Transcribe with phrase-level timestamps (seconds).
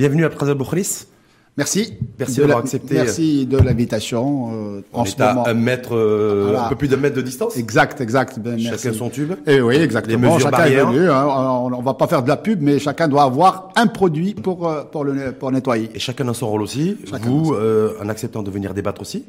[0.00, 1.04] Bienvenue à Prazal Boukhris.
[1.58, 1.92] Merci.
[2.18, 2.94] Merci de d'avoir accepté.
[2.94, 4.48] Merci de l'invitation.
[4.78, 5.46] euh, On en est ce moment.
[5.46, 6.64] un mètre, euh, Voilà.
[6.64, 7.54] un peu plus d'un mètre de distance.
[7.58, 8.38] Exact, exact.
[8.38, 8.94] Ben, Chacun merci.
[8.98, 9.32] son tube.
[9.46, 10.16] Et oui, exactement.
[10.16, 10.88] Les mesures chacun barrières.
[10.88, 11.10] est venu.
[11.10, 11.26] hein.
[11.28, 14.66] on, on va pas faire de la pub, mais chacun doit avoir un produit pour
[14.66, 15.90] euh, pour le pour nettoyer.
[15.94, 16.96] Et chacun dans son rôle aussi.
[17.04, 19.26] Chacun Vous, euh, en acceptant de venir débattre aussi.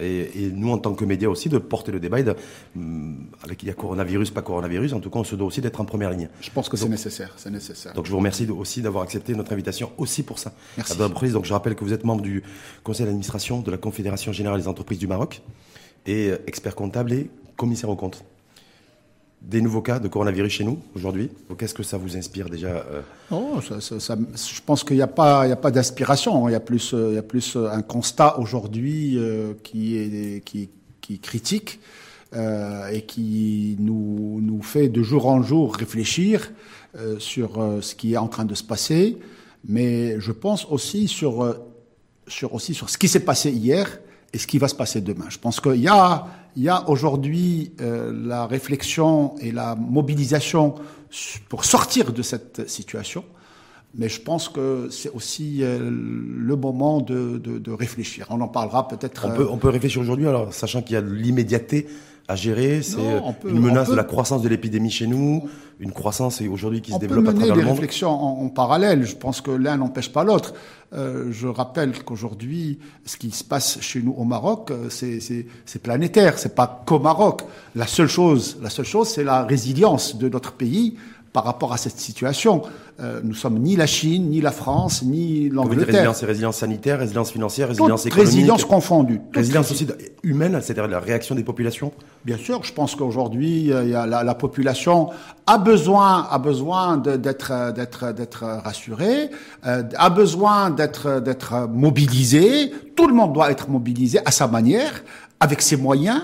[0.00, 2.20] Et, et nous, en tant que médias aussi, de porter le débat.
[2.20, 2.34] Et de,
[2.76, 4.92] hum, avec il y a coronavirus, pas coronavirus.
[4.94, 6.28] En tout cas, on se doit aussi d'être en première ligne.
[6.40, 7.34] Je pense que c'est nécessaire.
[7.36, 7.92] C'est nécessaire.
[7.94, 10.52] Donc je vous remercie aussi d'avoir accepté notre invitation aussi pour ça.
[10.76, 10.96] Merci.
[10.96, 12.42] Donc je rappelle que vous êtes membre du
[12.82, 15.42] conseil d'administration de la Confédération Générale des Entreprises du Maroc
[16.06, 18.24] et euh, expert comptable et commissaire aux comptes.
[19.42, 21.28] Des nouveaux cas de coronavirus chez nous aujourd'hui.
[21.58, 26.48] Qu'est-ce que ça vous inspire déjà euh, je pense qu'il n'y a pas, d'inspiration.
[26.48, 27.20] Il y a plus, euh,
[27.56, 29.18] euh, un constat aujourd'hui
[29.64, 30.70] qui
[31.20, 31.80] critique
[32.34, 36.52] et qui nous fait de jour en jour réfléchir
[37.18, 39.18] sur ce qui est en train de se passer,
[39.66, 41.56] mais je pense aussi sur
[42.50, 43.98] aussi sur ce qui s'est passé hier
[44.32, 45.26] et ce qui va se passer demain.
[45.28, 50.74] Je pense qu'il y a, il y a aujourd'hui euh, la réflexion et la mobilisation
[51.48, 53.24] pour sortir de cette situation,
[53.94, 58.26] mais je pense que c'est aussi euh, le moment de, réfléchir.
[58.30, 59.26] On en parlera peut-être.
[59.26, 61.86] on, peut, on peut réfléchir aujourd'hui, alors sachant qu'il y a l'immédiateté
[62.32, 65.06] à gérer, c'est on peut- une menace on peut- de la croissance de l'épidémie chez
[65.06, 65.48] nous,
[65.80, 67.76] une croissance aujourd'hui qui se On peut développe à mener travers des le monde.
[67.76, 69.04] réflexions en, en parallèle.
[69.04, 70.54] Je pense que l'un n'empêche pas l'autre.
[70.94, 76.38] Euh, je rappelle qu'aujourd'hui, ce qui se passe chez nous au Maroc, euh, c'est planétaire.
[76.38, 77.42] C'est pas qu'au Maroc.
[77.74, 80.96] La seule chose, la seule chose, c'est la résilience de notre pays
[81.32, 82.62] par rapport à cette situation.
[83.00, 85.86] Euh, nous sommes ni la Chine, ni la France, ni Vous dites l'Angleterre.
[85.86, 88.30] résilience, résilience sanitaire, résilience financière, résilience Toute économique.
[88.34, 89.18] résilience confondue.
[89.18, 89.86] Toute Résilience aussi
[90.22, 91.92] humaine, c'est-à-dire la réaction des populations.
[92.24, 95.08] Bien sûr, je pense qu'aujourd'hui, euh, la, la population
[95.46, 99.30] a besoin, a besoin d'être, d'être, d'être rassurée,
[99.66, 102.72] euh, a besoin d'être, d'être mobilisée.
[102.94, 105.02] Tout le monde doit être mobilisé à sa manière,
[105.40, 106.22] avec ses moyens,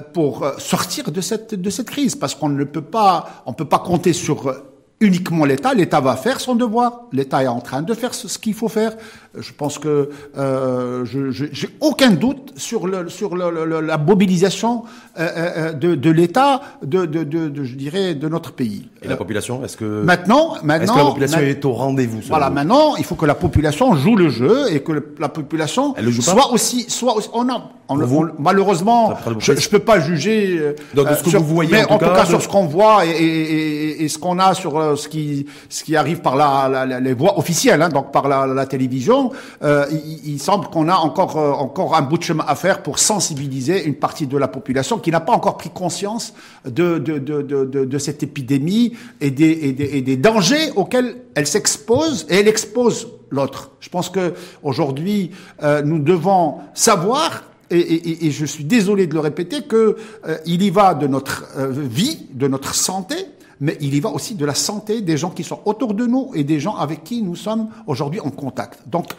[0.00, 3.64] pour euh, sortir de cette, de cette crise, parce qu'on ne peut pas, on peut
[3.64, 5.74] pas compter sur euh, uniquement l'État.
[5.74, 7.02] L'État va faire son devoir.
[7.12, 8.96] L'État est en train de faire ce qu'il faut faire.
[9.38, 13.96] Je pense que euh, je j'ai aucun doute sur le sur le, le- le- la
[13.96, 14.82] mobilisation
[15.18, 18.88] euh, euh, de, de l'État, de, de, de, de- je dirais, de notre pays.
[19.02, 22.50] Et la population, est-ce que, Maintenant, maintenant, que la population ma- est au rendez-vous voilà,
[22.50, 26.10] maintenant, il faut que la population joue le jeu et que la population Elle le
[26.10, 29.68] joue pas soit aussi, soit aussi, on a, on- Pour vous on- malheureusement, je, je
[29.70, 30.74] peux pas juger.
[30.94, 32.66] Donc, ce que sur- vous voyez, mais en tout en tout cas, sur ce qu'on
[32.66, 36.36] voit et, et, et- et ce qu'on a sur ce qui, ce qui arrive par
[36.36, 39.21] la, la- la- les voies officielles, hein, donc par la, la télévision,
[39.62, 39.86] euh,
[40.24, 43.84] il, semble qu'on a encore, euh, encore un bout de chemin à faire pour sensibiliser
[43.84, 46.34] une partie de la population qui n'a pas encore pris conscience
[46.64, 52.40] de, de, de, de, cette épidémie et des, des, des dangers auxquels elle s'expose et
[52.40, 53.70] elle expose l'autre.
[53.80, 55.30] Je pense que aujourd'hui,
[55.62, 59.96] euh, nous devons savoir et, je suis désolé de le répéter, que
[60.44, 63.16] y va de notre vie, de notre santé,
[63.62, 66.32] mais il y va aussi de la santé des gens qui sont autour de nous
[66.34, 68.80] et des gens avec qui nous sommes aujourd'hui en contact.
[68.88, 69.14] Donc,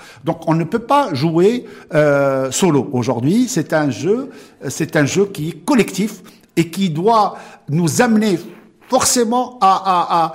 [0.48, 3.48] on ne peut pas jouer euh, solo aujourd'hui.
[3.48, 4.30] C'est un jeu,
[5.34, 6.24] qui est collectif
[6.58, 7.38] et qui doit
[7.70, 8.38] nous amener
[8.90, 10.34] forcément à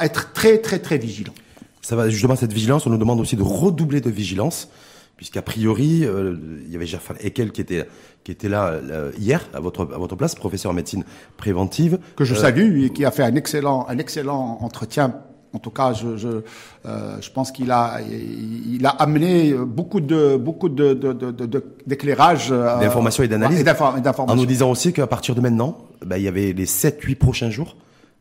[0.00, 1.34] être très très très vigilants.
[1.82, 2.86] Ça va justement cette vigilance.
[2.86, 4.70] On nous demande aussi de redoubler de vigilance,
[5.20, 7.86] puisqu'a priori, euh, il y avait Gerfal Ekel qui était
[8.24, 11.04] qui était là euh, hier à votre à votre place, professeur en médecine
[11.36, 11.98] préventive.
[12.16, 15.14] que je Euh, salue et qui a fait un excellent, un excellent entretien.
[15.52, 16.28] En tout cas, je, je,
[16.86, 21.64] euh, je pense qu'il a, il a amené beaucoup de, beaucoup de, de, de, de-
[21.86, 23.62] d'éclairage, D'informations et d'analyses.
[24.18, 25.76] En nous disant aussi qu'à partir de maintenant,
[26.06, 27.76] bah, il y avait les 7-8 prochains jours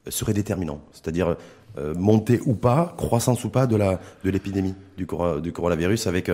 [0.10, 0.82] seraient déterminants.
[0.92, 1.38] C'est-à-dire
[1.78, 5.08] euh, montée ou pas, croissance ou pas de la de l'épidémie du,
[5.42, 6.30] du coronavirus avec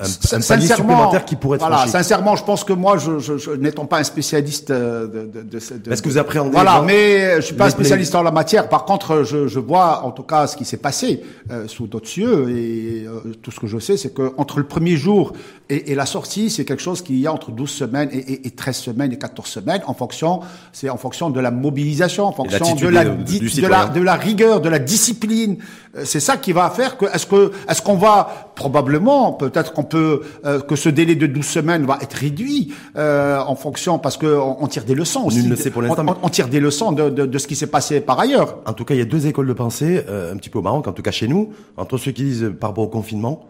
[0.00, 1.92] un, un palier supplémentaire qui pourrait être voilà, franchi.
[1.92, 5.42] sincèrement, je pense que moi, je, je, je n'étant pas un spécialiste euh, de, de,
[5.42, 8.22] de, de- Est-ce que vous appréhendez Voilà, mais je suis pas un les- spécialiste en
[8.22, 8.68] la matière.
[8.68, 12.08] Par contre, je, je vois en tout cas ce qui s'est passé euh, sous d'autres
[12.08, 15.32] cieux et euh, tout ce que je sais, c'est que entre le premier jour
[15.68, 18.46] et, et la sortie, c'est quelque chose qui y a entre 12 semaines et, et,
[18.46, 20.40] et 13 semaines et 14 semaines en fonction,
[20.72, 24.14] c'est en fonction de la mobilisation, en fonction de la, di- de la, de la
[24.14, 25.58] rigueur, de la discipline.
[25.96, 29.82] Euh, C'est ça qui va faire que est-ce que est-ce qu'on va probablement peut-être qu'on
[29.90, 34.16] peut euh, que ce délai de 12 semaines va être réduit euh, en fonction parce
[34.16, 35.40] que on, on tire des leçons aussi.
[35.42, 37.66] Nul ne sait pour l'instant, On, tire des leçons de, de, de ce qui s'est
[37.66, 38.58] passé par ailleurs.
[38.66, 40.62] En tout cas, il y a deux écoles de pensée, euh, un petit peu au
[40.62, 43.44] Maroc, en tout cas chez nous, entre ceux qui disent par rapport au confinement,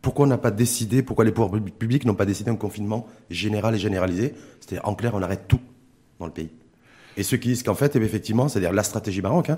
[0.00, 3.06] pourquoi on n'a pas décidé, pourquoi les pouvoirs pub- publics n'ont pas décidé un confinement
[3.30, 5.60] général et généralisé C'est-à-dire, en clair, on arrête tout
[6.18, 6.50] dans le pays.
[7.16, 9.56] Et ceux qui disent qu'en fait, eh effectivement, c'est-à-dire la stratégie Maroc, hein,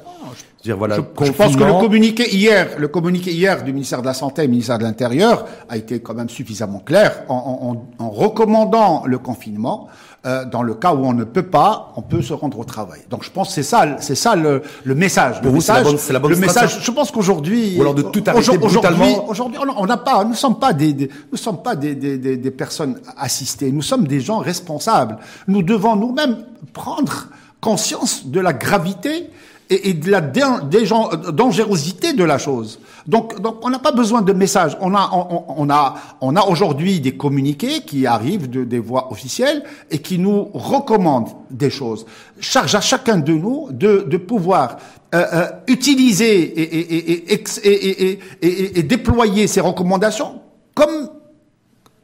[0.62, 4.06] dire voilà, je, je, pense que le communiqué hier, le communiqué hier du ministère de
[4.06, 8.04] la Santé et du ministère de l'Intérieur a été quand même suffisamment clair en, en,
[8.04, 9.88] en recommandant le confinement.
[10.26, 13.00] Euh, dans le cas où on ne peut pas, on peut se rendre au travail.
[13.10, 15.42] Donc je pense que c'est ça, c'est ça le, le message.
[15.42, 16.82] Pour le vous, c'est la bonne, la bonne le message.
[16.82, 19.28] Je pense qu'aujourd'hui, ou alors de tout arrêter brutalement.
[19.28, 22.38] Aujourd'hui, on n'a pas, nous sommes pas des, des nous sommes pas des, des, des,
[22.38, 23.70] des personnes assistées.
[23.70, 25.18] Nous sommes des gens responsables.
[25.46, 26.38] Nous devons nous-mêmes
[26.72, 27.28] prendre
[27.64, 29.30] conscience de la gravité
[29.70, 32.78] et, et de la dangerosité de la chose.
[33.06, 33.32] Donc,
[33.62, 34.76] on n'a pas besoin de messages.
[34.80, 39.10] On a, on, on a, on a aujourd'hui des communiqués qui arrivent de, des voix
[39.10, 42.04] officielles et qui nous recommandent des choses.
[42.38, 44.76] Charge à chacun de nous de, de pouvoir
[45.14, 50.40] euh, euh, utiliser et, et, et, et, déployer ces recommandations
[50.74, 51.08] comme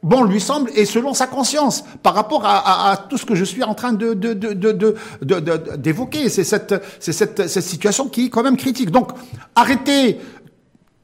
[0.03, 3.35] bon lui semble et selon sa conscience par rapport à, à, à tout ce que
[3.35, 4.95] je suis en train de de de de
[5.77, 6.29] d'évoquer.
[6.29, 8.91] C'est cette c'est cette cette situation qui est quand même critique.
[8.91, 9.11] Donc
[9.55, 10.19] arrêtez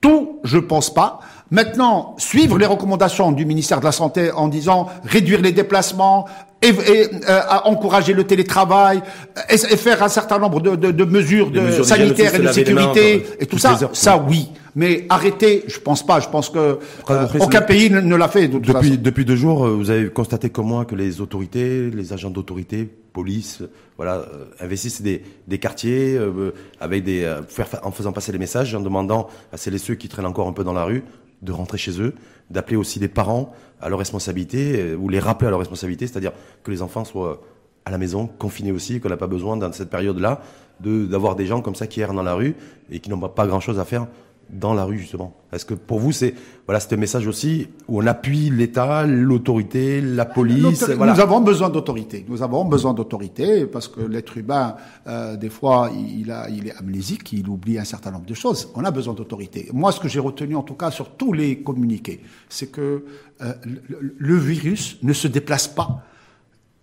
[0.02, 1.20] tout je pense pas.
[1.50, 6.26] Maintenant suivre les recommandations du ministère de la santé en disant réduire les déplacements
[6.62, 9.02] et, et euh, encourager le télétravail
[9.50, 12.52] et, et, faire un certain nombre de, de, de mesures, de mesures sanitaires et de
[12.52, 16.20] sécurité et tout ça ça oui mais arrêter, je pense pas.
[16.20, 16.78] Je pense que
[17.10, 18.48] euh, aucun pays ne, l'a fait.
[18.48, 18.96] De depuis façon.
[19.02, 22.88] depuis deux jours, euh, vous avez constaté comme moi que les autorités, les agents d'autorité,
[23.12, 23.64] police,
[23.96, 27.42] voilà, euh, investissent des, des quartiers euh, avec des euh,
[27.82, 30.54] en faisant passer les messages, en demandant à celles et ceux qui traînent encore un
[30.54, 31.04] peu dans la rue
[31.42, 32.14] de rentrer chez eux,
[32.52, 36.34] d'appeler aussi les parents à leur responsabilité ou les rappeler à leur responsabilité, c'est-à-dire
[36.64, 37.42] que les enfants soient
[37.86, 40.42] à la maison, confinés aussi, qu'on n'a pas besoin dans cette période-là
[40.80, 42.56] de d'avoir des gens comme ça qui errent dans la rue
[42.92, 44.06] et qui n'ont pas grand-chose à faire
[44.50, 46.34] dans la rue justement Est-ce que pour vous c'est
[46.66, 51.14] voilà c'est un message aussi où on appuie l'État, l'autorité, la police voilà.
[51.14, 52.26] Nous avons besoin d'autorité.
[52.28, 54.76] Nous avons besoin d'autorité parce que l'être humain
[55.08, 58.70] euh, des fois il, a, il est amnésique, il oublie un certain nombre de choses.
[58.76, 59.70] On a besoin d'autorité.
[59.74, 63.04] Moi ce que j'ai retenu en tout cas sur tous les communiqués, c'est que
[63.42, 66.02] euh, le, le virus ne se déplace pas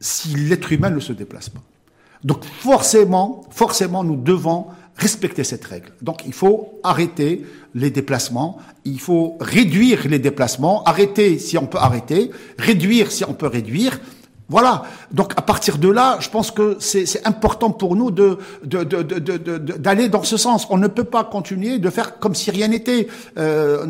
[0.00, 1.62] si l'être humain ne se déplace pas.
[2.24, 4.66] Donc forcément, forcément nous devons
[4.96, 5.90] respecter cette règle.
[6.02, 7.44] Donc il faut arrêter
[7.74, 13.34] les déplacements, il faut réduire les déplacements, arrêter si on peut arrêter, réduire si on
[13.34, 13.98] peut réduire,
[14.48, 14.82] voilà.
[15.10, 19.18] Donc à partir de là, je pense que c'est important pour nous de d'aller de,
[19.18, 20.66] de, de, dans ce sens.
[20.68, 23.08] On ne peut pas continuer de faire comme si rien n'était.
[23.38, 23.86] Euh,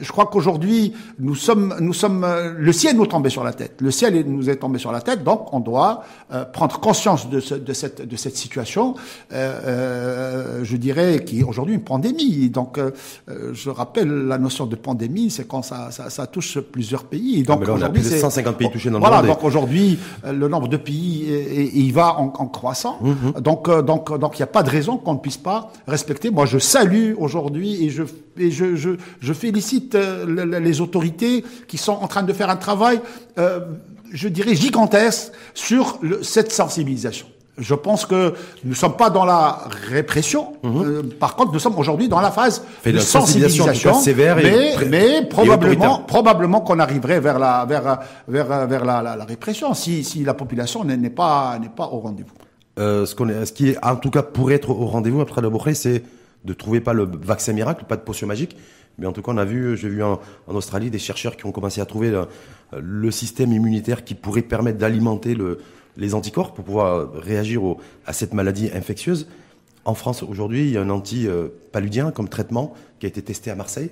[0.00, 2.26] je crois qu'aujourd'hui nous sommes nous sommes
[2.56, 3.76] le ciel nous tombé sur la tête.
[3.80, 5.22] Le ciel nous est tombé sur la tête.
[5.22, 6.02] Donc on doit
[6.32, 8.96] euh, prendre conscience de, ce, de cette de cette situation.
[9.32, 12.50] Euh, euh je dirais qui est aujourd'hui une pandémie.
[12.50, 12.90] Donc euh,
[13.52, 17.44] je rappelle la notion de pandémie, c'est quand ça, ça, ça touche plusieurs pays.
[17.44, 19.28] Donc ah, on a plus de 150 pays touchés dans le voilà, monde.
[19.28, 19.83] Donc aujourd'hui
[20.24, 21.26] euh, le nombre de pays
[21.74, 22.98] il va en, en croissant.
[23.00, 23.40] Mmh.
[23.40, 26.30] Donc, euh, donc, donc, il n'y a pas de raison qu'on ne puisse pas respecter.
[26.30, 28.02] Moi, je salue aujourd'hui et je,
[28.38, 28.90] et je, je,
[29.20, 33.00] je félicite euh, les autorités qui sont en train de faire un travail,
[33.38, 33.60] euh,
[34.12, 37.26] je dirais, gigantesque sur le, cette sensibilisation.
[37.56, 38.34] Je pense que
[38.64, 40.54] nous ne sommes pas dans la répression.
[40.62, 40.82] Mmh.
[40.82, 44.74] Euh, par contre, nous sommes aujourd'hui dans la phase Fait de, sensibilisation, sensibilisation sévère mais,
[44.74, 49.72] et, mais probablement, probablement qu'on arriverait vers la, vers, vers, vers la, la, la répression
[49.72, 52.34] si, si la population n'est pas, n'est pas au rendez-vous.
[52.80, 55.40] Euh, ce, qu'on est, ce qui est, en tout cas, pourrait être au rendez-vous après
[55.40, 56.02] le Bourré, c'est
[56.44, 58.56] de trouver pas le vaccin miracle, pas de potion magique,
[58.98, 61.46] mais en tout cas, on a vu, j'ai vu en, en, Australie des chercheurs qui
[61.46, 62.26] ont commencé à trouver le,
[62.80, 65.60] le système immunitaire qui pourrait permettre d'alimenter le,
[65.96, 69.28] les anticorps pour pouvoir réagir au, à cette maladie infectieuse.
[69.84, 73.54] En France, aujourd'hui, il y a un anti-paludien comme traitement qui a été testé à
[73.54, 73.90] Marseille,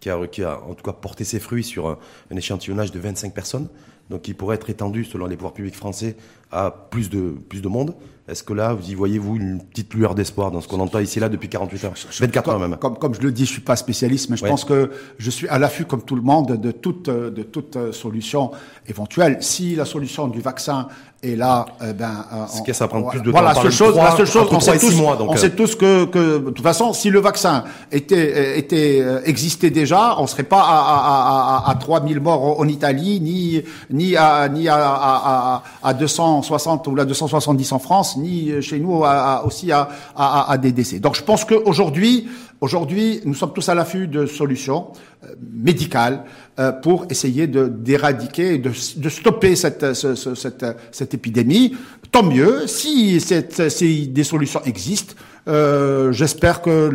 [0.00, 1.98] qui a, qui a en tout cas porté ses fruits sur un,
[2.30, 3.68] un échantillonnage de 25 personnes,
[4.10, 6.16] donc qui pourrait être étendu, selon les pouvoirs publics français,
[6.50, 7.94] à plus de, plus de monde.
[8.26, 11.18] Est-ce que là, vous y voyez-vous une petite lueur d'espoir dans ce qu'on entend ici
[11.18, 11.94] là depuis 48 heures?
[12.20, 14.50] 24 heures même comme, comme je le dis, je suis pas spécialiste, mais je ouais.
[14.50, 18.50] pense que je suis à l'affût, comme tout le monde, de toute, de toute solution
[18.86, 19.38] éventuelle.
[19.42, 20.88] Si la solution du vaccin
[21.20, 23.64] est là, eh ben, euh, ce que ça prend plus de voilà, temps.
[23.64, 25.36] La seule chose, 3, la seule chose, on sait tous, mois, donc on euh...
[25.36, 30.28] sait tous que, que, de toute façon, si le vaccin était, était existait déjà, on
[30.28, 34.76] serait pas à, à, à, à 3000 morts en Italie, ni, ni à, ni à,
[34.76, 39.88] à, à 260 ou la 270 en France, ni chez nous à, à, aussi à,
[40.14, 41.00] à, à, des décès.
[41.00, 42.28] Donc je pense qu'aujourd'hui, aujourd'hui,
[42.60, 44.88] nous sommes tous à l'affût de solutions
[45.24, 46.24] euh, médicales
[46.58, 51.76] euh, pour essayer de d'éradiquer, de, de stopper cette, ce, ce, cette, cette épidémie.
[52.10, 55.14] Tant mieux si, cette, si des solutions existent.
[55.46, 56.90] Euh, J'espère que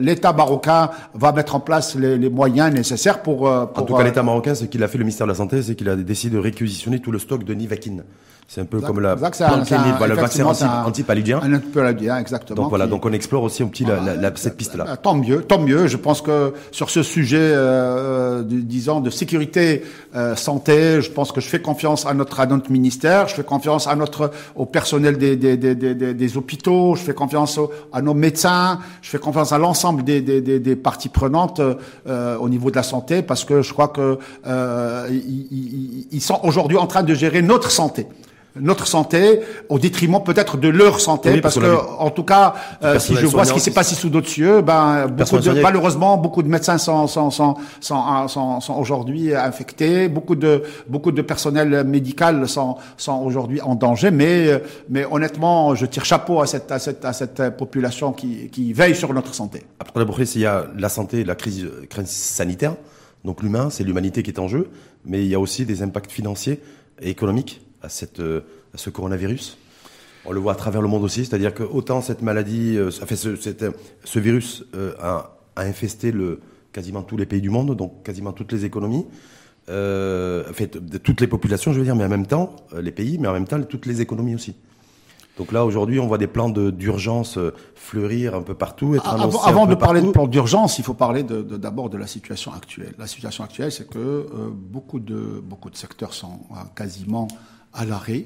[0.00, 3.38] l'État marocain va mettre en place les, les moyens nécessaires pour.
[3.40, 5.62] pour en tout cas, l'État marocain, ce qu'il a fait le ministère de la Santé,
[5.62, 8.04] c'est qu'il a décidé de réquisitionner tout le stock de Nivaquine.
[8.48, 9.54] C'est un peu comme la Exact, un-
[10.04, 11.40] un- le vaccin un- anti- antipaludien.
[11.42, 12.62] Un antipaludien, exactement.
[12.62, 14.84] Donc voilà, qui- donc on explore aussi un petit la- la- la- cette piste-là.
[14.84, 15.88] Bah, Tant mieux, tant mieux.
[15.88, 19.82] Je pense que sur ce sujet, euh, de- disons, de sécurité
[20.14, 23.42] euh, santé, je pense que je fais confiance à notre à notre ministère, je fais
[23.44, 28.00] confiance à notre au personnel des des, des, des, hôpitaux, je fais confiance au- à
[28.00, 30.40] nos médecins, je fais confiance à l'ensemble des, des,
[30.76, 36.06] parties prenantes euh, au niveau de la santé, parce que je crois que euh, ils-
[36.12, 38.06] ils sont aujourd'hui en train de gérer notre santé
[38.60, 42.54] notre santé au détriment peut-être de leur santé Oui, parce parce que en tout cas
[42.82, 46.16] euh, si je vois ce qui s'est passé sous d'autres cieux ben beaucoup de malheureusement
[46.16, 50.08] beaucoup de médecins sont sont sont sont, sont, sont aujourd'hui infectés.
[50.08, 54.10] Beaucoup de beaucoup de personnel médical sont sont aujourd'hui en danger.
[54.10, 58.72] Mais mais honnêtement je tire chapeau à cette à cette à cette population qui qui
[58.72, 59.64] veille sur notre santé.
[59.78, 62.74] Après, d'abord, il y a la santé, la crise, crise sanitaire.
[63.24, 64.68] Donc l'humain, c'est l'humanité qui est en jeu,
[65.04, 66.60] mais il y a aussi des impacts financiers
[67.00, 68.40] et économiques à, cette, euh,
[68.74, 69.56] à ce coronavirus.
[70.26, 73.14] On le voit à travers le monde aussi, c'est-à-dire que autant cette maladie, euh, enfin,
[73.16, 73.70] ce, cette, euh,
[74.04, 76.40] ce virus euh, a, a infesté le,
[76.72, 79.06] quasiment tous les pays du monde, donc quasiment toutes les économies,
[79.68, 82.82] euh, en fait, de toutes les populations, je veux dire, mais en même temps, euh,
[82.82, 84.54] les pays, mais en même temps, toutes les économies aussi.
[85.38, 88.94] Donc là, aujourd'hui, on voit des plans d'urgence euh, fleurir un peu partout.
[88.94, 90.12] Être Avant, de parler de partout.
[90.12, 92.94] plan d'urgence, il faut parler de- de- d'abord de, la situation actuelle.
[92.98, 97.28] La situation actuelle, c'est que euh, beaucoup de beaucoup de secteurs sont euh, quasiment
[97.76, 98.24] à l'arrêt.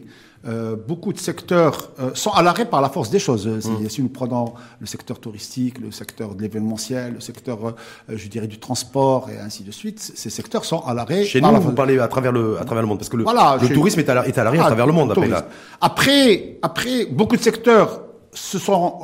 [0.48, 3.60] Euh, beaucoup de secteurs euh, sont à l'arrêt par la force des choses.
[3.60, 3.90] Si, Mmh.
[3.90, 7.72] si nous prenons le secteur touristique, le secteur de l'événementiel, le secteur, euh,
[8.08, 11.24] je dirais, du transport et ainsi de suite, ces secteurs sont à l'arrêt.
[11.24, 13.18] Chez par nous, la vous parlez à travers le, à travers le monde, parce que
[13.18, 14.94] le, Voilà, le chez- tourisme est à la- est à l'arrêt à Ah, travers le
[14.94, 15.10] monde.
[15.10, 15.46] Après, là.
[15.82, 18.00] Après, après, beaucoup de secteurs
[18.32, 18.98] se sont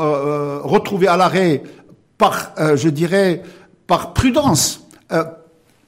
[0.64, 1.62] retrouvés à l'arrêt
[2.16, 3.42] par, je dirais,
[3.86, 4.86] par prudence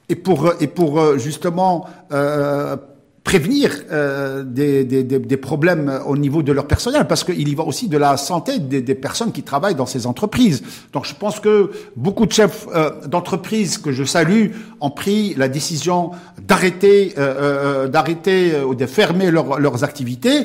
[0.09, 1.87] et pour et pour justement
[3.29, 7.55] prévenir euh, des, des, des, des problèmes au niveau de leur personnel, parce qu'il y
[7.61, 10.59] va aussi de la santé des, des personnes qui travaillent dans ces entreprises.
[10.93, 11.55] Donc je pense que
[12.05, 14.45] beaucoup de chefs euh, d'entreprise que je salue
[14.81, 15.99] ont pris la décision
[16.49, 20.37] d'arrêter, euh, euh, d'arrêter euh, ou de fermer leurs- leurs activités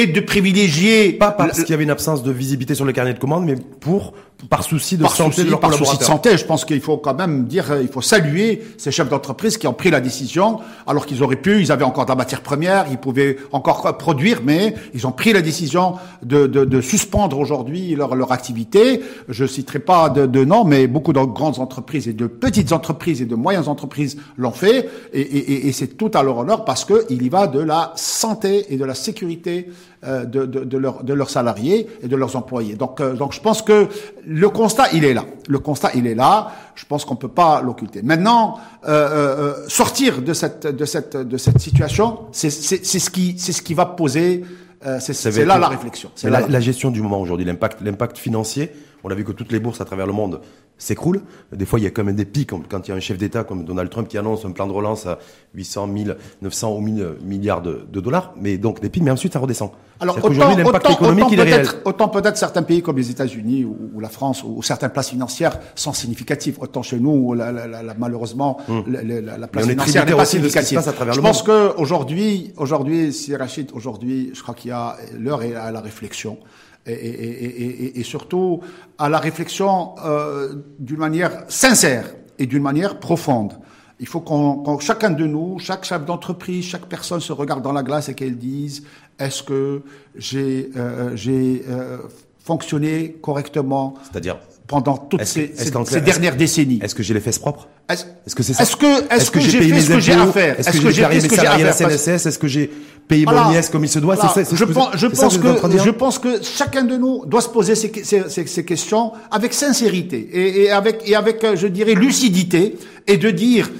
[0.00, 3.12] et de privilégier Pas parce qu'il y avait une absence de visibilité sur le carnet
[3.12, 4.14] de commandes, mais pour
[4.48, 6.16] par souci de par santé souci, de leurs par souci de collaborateurs.
[6.30, 9.58] santé, je pense qu'il faut quand même dire, euh, il faut saluer ces chefs d'entreprise
[9.58, 12.40] qui ont pris la décision, alors qu'ils auraient pu, ils avaient encore de la matière
[12.42, 16.80] première, ils pouvaient encore euh, produire, mais ils ont pris la décision de, de, de
[16.80, 19.02] suspendre aujourd'hui leur, leur activité.
[19.28, 23.20] Je citerai pas de, de nom, mais beaucoup de grandes entreprises et de petites entreprises
[23.20, 26.84] et de moyennes entreprises l'ont fait, et, et, et- c'est tout à leur honneur parce
[26.84, 29.68] que il y va de la santé et de la sécurité
[30.02, 32.74] de, de, de, leurs- de leurs salariés et de leurs employés.
[32.74, 33.86] Donc, euh, donc je pense que
[34.26, 35.24] le constat, il est là.
[35.48, 36.52] Le constat, il est là.
[36.74, 38.00] Je pense qu'on peut pas l'occulter.
[38.02, 43.10] Maintenant, euh, euh, sortir de cette, de cette, de cette situation, c'est c'est- c'est ce
[43.10, 44.44] qui, c'est ce qui va poser.
[44.86, 46.10] euh, c'est là la réflexion.
[46.14, 48.72] C'est la- la gestion du moment aujourd'hui, l'impact, l'impact financier.
[49.04, 50.40] On a vu que toutes les bourses à travers le monde
[50.80, 51.20] s'écroulent.
[51.52, 53.00] Des fois, il y a quand même des pics comme quand il y a un
[53.00, 55.18] chef d'État comme Donald Trump qui annonce un plan de relance à
[55.54, 58.32] 800, 1000, 900 ou 1000 milliards de, de dollars.
[58.40, 59.70] Mais donc des pics, mais ensuite ça redescend.
[60.02, 61.66] Alors qu'aujourd'hui, l'impact autant, économique, autant il est réel.
[61.84, 65.10] autant peut-être certains pays comme les États-Unis ou, ou la France ou, ou certaines places
[65.10, 66.56] financières sont significatives.
[66.60, 68.56] Autant chez nous, la, la, la- la- malheureusement,
[68.86, 69.70] la, la- la- la place Hmm.
[69.70, 70.78] financière n'est pas aussi de ce qui se significative.
[70.78, 74.70] passe à travers Je le pense que aujourd'hui, aujourd'hui, si Rachid, aujourd'hui, je crois qu'il
[74.70, 76.38] y a l'heure est à la réflexion.
[76.86, 78.60] Et, surtout
[78.98, 82.06] à la réflexion euh, d'une manière sincère
[82.38, 83.52] et d'une manière profonde.
[84.00, 87.82] Il faut qu'on, chacun de nous, chaque chef d'entreprise, chaque personne se regarde dans la
[87.82, 88.82] glace et qu'elle dise
[89.18, 89.82] est-ce que
[90.16, 91.98] j'ai euh, j'ai euh,
[92.42, 96.80] fonctionné correctement C'est-à-dire, pendant toutes que- ces, dernières décennies?
[96.82, 97.68] est-ce que j'ai les fesses propres?
[97.90, 98.62] Est-ce que c'est ça?
[98.62, 100.58] est-ce que est-ce que, j'ai payé fait ce que j'ai à faire?
[100.58, 102.70] Est-ce que j'ai payé mes que j'ai salariés à la CNSS Est-ce que j'ai
[103.10, 103.44] payé Voilà.
[103.44, 104.30] mon nièce comme il se doit Voilà.
[104.34, 106.20] C'est ça, c'est je pense, je que je pense
[106.58, 110.70] chacun de nous doit se poser ces, ces, ces- ces questions avec sincérité et, et
[110.70, 112.62] avec et avec euh, je dirais lucidité
[113.06, 113.70] et de dire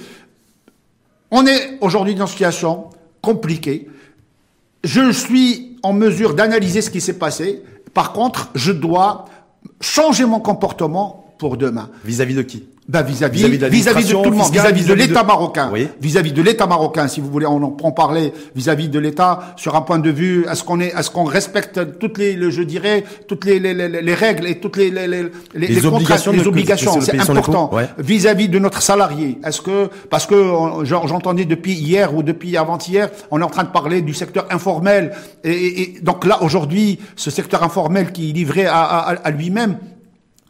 [1.31, 2.73] on est aujourd'hui dans une situation
[3.21, 3.87] compliquée.
[4.83, 7.61] Je suis en mesure d'analyser ce qui s'est passé.
[7.93, 9.25] Par contre, je dois
[9.79, 11.89] changer mon comportement pour demain.
[12.03, 12.63] Vis-à-vis de qui?
[12.99, 15.87] Vis-à-vis Vis-à-vis de vis-à-vis de tout le monde, vis-à-vis de vis-à-vis l'État de- marocain, Oui.
[16.01, 19.75] vis-à-vis de l'État marocain, si vous voulez, on en prend parler vis-à-vis de l'État sur
[19.75, 23.03] un point de vue, est-ce qu'on est, est-ce qu'on respecte toutes les, le- je dirais,
[23.27, 27.17] toutes les, les, les, les règles et toutes les, les, les, obligations les obligations, c'est
[27.19, 27.71] important.
[27.97, 30.35] Vis-à-vis de notre salarié, est-ce que, parce que
[30.83, 35.11] j'entendais depuis hier ou depuis avant-hier, on est en train de parler du secteur informel,
[35.43, 39.31] et, et- et donc là aujourd'hui, ce secteur informel qui est livré à, à, à
[39.31, 39.77] lui-même,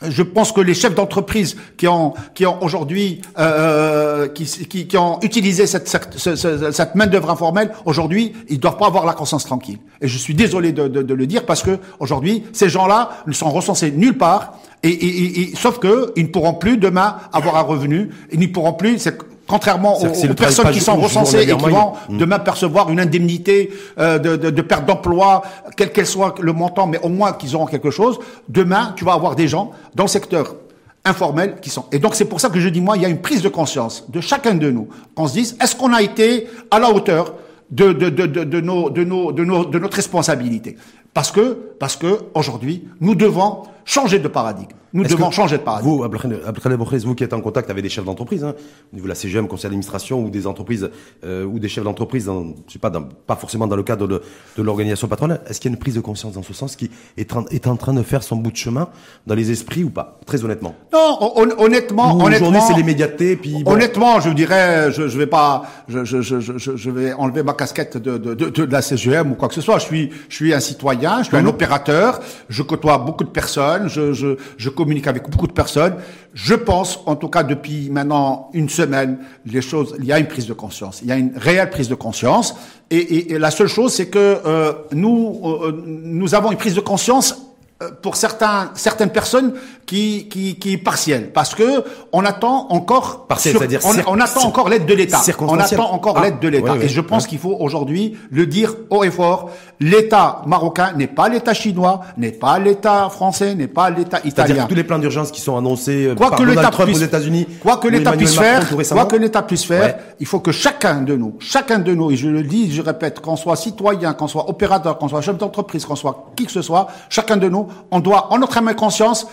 [0.01, 2.13] Je pense que les chefs d'entreprise qui ont
[2.62, 4.46] aujourd'hui euh, qui,
[4.88, 9.13] qui, ont utilisé cette cette, cette, main d'œuvre informelle aujourd'hui, ils doivent pas avoir la
[9.13, 9.77] conscience tranquille.
[10.01, 13.91] Et je suis désolé de, le dire parce que aujourd'hui, ces gens-là ne sont recensés
[13.91, 14.60] nulle part.
[14.84, 19.08] Et, sauf que ils ne pourront plus demain avoir un revenu, ils ne pourront plus
[19.51, 22.17] contrairement aux, personnes qui sont recensées et qui vont mm.
[22.17, 25.41] demain percevoir une indemnité euh, de, de, de, perte d'emploi,
[25.75, 28.17] quel qu'elle soit le montant, mais au moins qu'ils auront quelque chose,
[28.48, 30.55] demain, tu vas avoir des gens dans le secteur
[31.03, 31.86] informel qui sont.
[31.91, 33.50] Et donc c'est pour ça que je dis, moi, il y a une prise de
[33.50, 37.34] conscience de chacun de nous, qu'on se dise, est-ce qu'on a été à la hauteur
[37.72, 40.77] de, de, de, de, de, nos, de, nos, de, nos, de notre responsabilité?
[41.13, 44.76] Parce que, parce que aujourd'hui, nous devons changer de paradigme.
[44.94, 45.90] Nous devons changer de paradigme.
[45.90, 48.54] Vous, vous qui êtes en contact avec des chefs d'entreprise, hein,
[48.92, 50.90] au niveau de la CGM, conseil d'administration, ou des entreprises,
[51.24, 52.30] euh, ou des chefs d'entreprise,
[52.68, 54.22] je sais pas, dans, pas forcément dans le cadre de,
[54.58, 56.90] de l'organisation patronale, est-ce qu'il y a une prise de conscience dans ce sens qui
[57.18, 58.90] est, est en train de faire son bout de chemin
[59.28, 60.76] dans les esprits ou pas Très honnêtement?
[60.92, 61.18] Non,
[61.58, 62.26] honnêtement, honnêtement.
[62.26, 63.64] Aujourd'hui, c'est l'immédiateté, puis.
[63.66, 67.98] Honnêtement, je dirais, je, je vais pas, je, je, je, je, vais enlever ma casquette
[67.98, 69.80] de, de, de, de, la CGM ou quoi que ce soit.
[69.80, 71.48] Je suis, je suis un citoyen, je suis un mhm.
[71.48, 72.20] opérateur,
[72.50, 75.96] je côtoie beaucoup de personnes, je, communique avec beaucoup de personnes.
[76.34, 80.28] Je pense, en tout cas depuis maintenant une semaine, les choses, il y a une
[80.28, 82.56] prise de conscience, il y a une réelle prise de conscience.
[82.90, 87.51] Et, la seule chose, c'est que euh, nous, euh, nous avons une prise de conscience
[87.82, 89.54] euh, pour certaines personnes
[89.92, 91.84] qui, qui, qui est partielle, parce que
[92.14, 95.22] on attend encore, partielle, c'est-à-dire on, on, attend encore l'aide de l'État.
[95.42, 96.78] On attend encore ah, l'aide de l'État.
[96.82, 99.50] et je pense qu'il faut aujourd'hui le dire haut et fort.
[99.82, 104.32] L'État marocain n'est pas l'État chinois, n'est pas l'État français, n'est pas l'État italien.
[104.34, 106.98] C'est-à-dire tous les plans d'urgence qui sont annoncés euh, quoi par que Donald Trump aux
[106.98, 111.02] États-Unis, quoi que l'État puisse faire, quoi que l'État puisse faire, il faut que chacun
[111.02, 114.30] de nous, chacun de nous, et je le dis, je répète, qu'on soit citoyen, qu'on
[114.30, 117.68] soit opérateur, qu'on soit chef d'entreprise, qu'on soit qui que ce soit, chacun de nous,
[117.92, 119.28] on doit, en notre âme et conscience,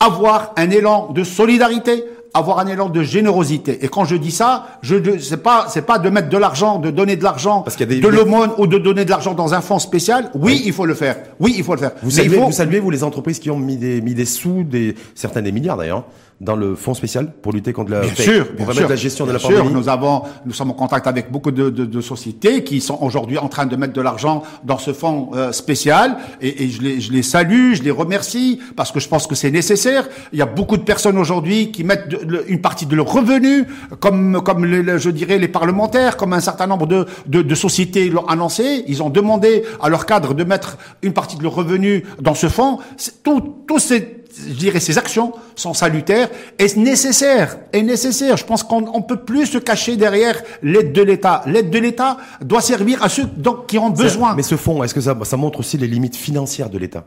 [0.00, 3.84] avoir un élan de solidarité, avoir un élan de générosité.
[3.84, 6.90] Et quand je dis ça, je c'est pas c'est pas de mettre de l'argent, de
[6.90, 10.30] donner de l'argent, de l'aumône ou de donner de l'argent dans un fonds spécial.
[10.34, 11.16] Oui, il faut le faire.
[11.38, 11.92] Oui, il faut le faire.
[12.02, 14.96] Vous saluez, vous saluez vous les entreprises qui ont mis des mis des sous, des
[15.14, 16.04] certains des milliards d'ailleurs
[16.44, 19.26] dans le fonds spécial pour lutter contre la, bien sûr, pour bien sûr, la gestion
[19.26, 19.72] de la pandémie.
[19.72, 23.38] Nous avons, nous sommes en contact avec beaucoup de, de, de sociétés qui sont aujourd'hui
[23.38, 27.00] en train de mettre de l'argent dans ce fonds euh, spécial et, et, je, les,
[27.00, 30.08] je les salue, je les remercie parce que je pense que c'est nécessaire.
[30.32, 32.14] Il y a beaucoup de personnes aujourd'hui qui mettent
[32.46, 33.64] une partie de leurs revenus,
[34.00, 34.66] comme comme
[34.98, 38.84] je dirais les parlementaires, comme un certain nombre de, de, de sociétés l'ont annoncé.
[38.86, 42.48] Ils ont demandé à leur cadre de mettre une partie de leurs revenus dans ce
[42.48, 42.78] fonds.
[43.22, 47.58] Tout, tout ces je dirais, ces actions sont salutaires et nécessaires.
[47.72, 48.36] Et nécessaires.
[48.36, 51.42] Je pense qu'on ne peut plus se cacher derrière l'aide de l'État.
[51.46, 54.34] L'aide de l'État doit servir à ceux donc, qui ont besoin.
[54.34, 57.04] Mais ce fonds, est-ce que ça, ça montre aussi les limites financières de l'État?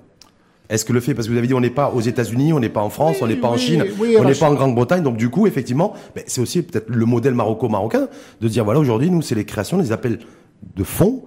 [0.69, 2.59] Est-ce que le fait, parce que vous avez dit, on n'est pas aux États-Unis, on
[2.59, 3.85] n'est pas en France, on n'est pas en Chine,
[4.19, 7.33] on n'est pas en Grande-Bretagne, donc du coup, effectivement, ben, c'est aussi peut-être le modèle
[7.33, 8.09] maroco-marocain
[8.41, 10.19] de dire, voilà, aujourd'hui, nous, c'est les créations, des appels
[10.75, 11.23] de fonds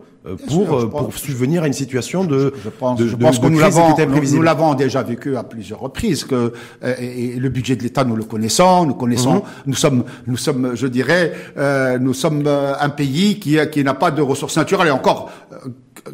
[0.48, 3.58] pour, euh, pour subvenir à une situation de je, pense, de, je pense que nous
[3.58, 6.52] l'avons nous, l'avons déjà vécu à plusieurs reprises que
[6.84, 9.42] euh, et, le budget de l'État nous le connaissons nous connaissons mhm.
[9.66, 14.10] nous sommes nous sommes je dirais euh, nous sommes un pays qui qui n'a pas
[14.10, 15.30] de ressources naturelles et encore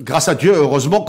[0.00, 1.04] grâce à Dieu, heureusement,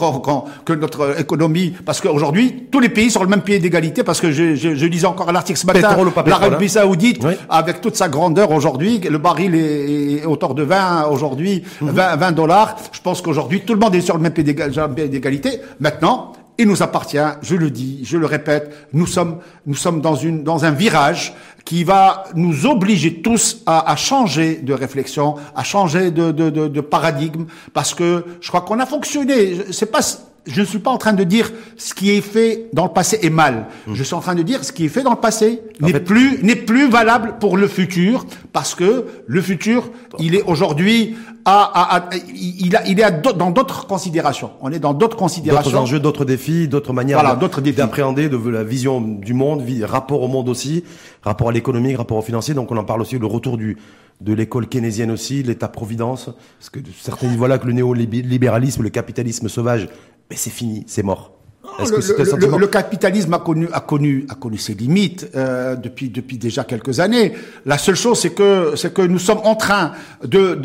[0.65, 4.32] que notre économie, parce qu'aujourd'hui, tous les pays sont le même pied d'égalité, parce que
[4.32, 5.95] je, je, je lisais encore un article ce matin,
[6.26, 11.63] l'Arabie Saoudite, avec toute sa grandeur aujourd'hui, le baril est, est autour de 20 aujourd'hui,
[11.82, 12.19] 20, mhm.
[12.19, 12.76] 20 dollars.
[12.91, 15.60] Je pense qu'aujourd'hui, tout le monde est sur le même pied d'égalité.
[15.80, 20.15] Maintenant, il nous appartient, je le dis, je le répète, nous sommes, nous sommes dans
[20.15, 21.34] une, dans un virage
[21.65, 26.82] qui va nous obliger tous à, changer de réflexion, à changer de, de, de, de
[26.82, 29.58] paradigme, parce que je crois qu'on a fonctionné.
[29.72, 30.00] C'est pas
[30.47, 33.19] je ne suis pas en train de dire ce qui est fait dans le passé
[33.21, 33.67] est mal.
[33.86, 33.93] Mmh.
[33.93, 36.43] Je suis en train de dire ce qui est fait dans le passé n'est plus
[36.43, 41.97] n'est plus valable pour le futur parce que le futur, il est aujourd'hui à, à,
[41.97, 44.51] à, il a il est dans d'autres considérations.
[44.62, 45.71] On est dans d'autres considérations.
[45.71, 50.27] D'autres enjeux, d'autres défis, d'autres manières voilà, d'appréhender de la vision du monde, rapport au
[50.27, 50.83] monde aussi,
[51.21, 52.53] rapport à l'économie, rapport au financier.
[52.53, 53.77] Donc on en parle aussi le retour du
[54.21, 59.47] de l'école keynésienne aussi, l'État-providence, parce que certains disent voilà que le néolibéralisme, le capitalisme
[59.47, 59.89] sauvage
[60.29, 61.37] mais c'est fini, c'est mort.
[61.80, 66.63] Le, le, capitalisme a connu, a connu, a connu ses limites euh, depuis depuis déjà
[66.63, 67.34] quelques années.
[67.65, 69.91] La seule chose, c'est que c'est que nous sommes en train
[70.23, 70.56] de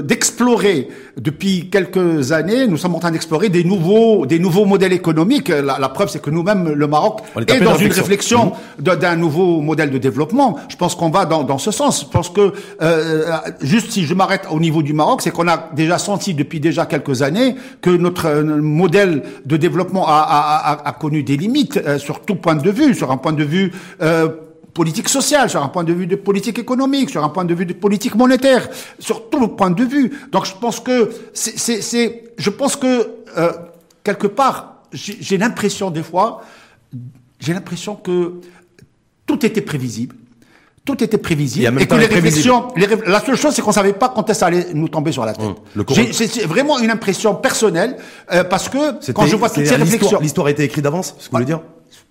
[0.00, 2.66] d'explorer de, de, depuis quelques années.
[2.68, 5.48] Nous sommes en train d'explorer des nouveaux des nouveaux modèles économiques.
[5.48, 8.82] La, la preuve, c'est que nous-mêmes, le Maroc est, est dans une réflexion mmh.
[8.82, 10.58] d'un nouveau modèle de développement.
[10.68, 12.02] Je pense qu'on va dans dans ce sens.
[12.02, 15.70] Je pense que euh, juste si je m'arrête au niveau du Maroc, c'est qu'on a
[15.74, 21.22] déjà senti depuis déjà quelques années que notre modèle de développement a, a a, connu
[21.22, 24.28] des limites euh, sur tout point de vue, sur un point de vue euh,
[24.74, 27.66] politique sociale, sur un point de vue de politique économique, sur un point de vue
[27.66, 30.12] de politique monétaire, sur tout le point de vue.
[30.30, 33.52] Donc je pense que c'est, je pense que euh,
[34.02, 36.42] quelque part, j'ai l'impression des fois,
[37.38, 38.40] j'ai l'impression que
[39.26, 40.16] tout était prévisible.
[40.84, 42.66] Tout était prévisible et, que les réflexions,
[43.06, 45.44] la seule chose c'est qu'on savait pas quand ça allait nous tomber sur la tête.
[45.44, 45.54] Hum,
[46.12, 47.96] c'est vraiment une impression personnelle
[48.32, 51.26] euh, parce que quand je vois toutes ces réflexions, l'histoire a été écrite d'avance, ce
[51.26, 51.60] que vous voulez dire?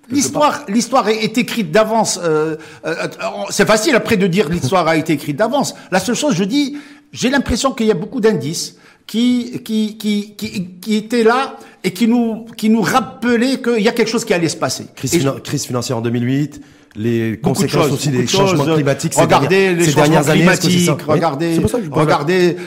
[0.10, 2.20] L'histoire, l'histoire est écrite d'avance.
[2.24, 2.56] Euh,
[2.86, 3.08] euh,
[3.50, 5.74] c'est facile après de dire l'histoire a été écrite d'avance.
[5.92, 6.78] La seule chose, je dis,
[7.12, 11.92] j'ai l'impression qu'il y a beaucoup d'indices qui, qui, qui, qui, qui étaient là et
[11.92, 14.88] qui nous, qui nous rappelaient qu'il y a quelque chose qui allait se passer.
[14.96, 16.62] Crise, crise financière en 2008
[16.96, 19.14] les conséquences aussi des changements climatiques.
[19.16, 21.60] Regardez les changements climatiques, regardez,
[21.92, 22.58] regardez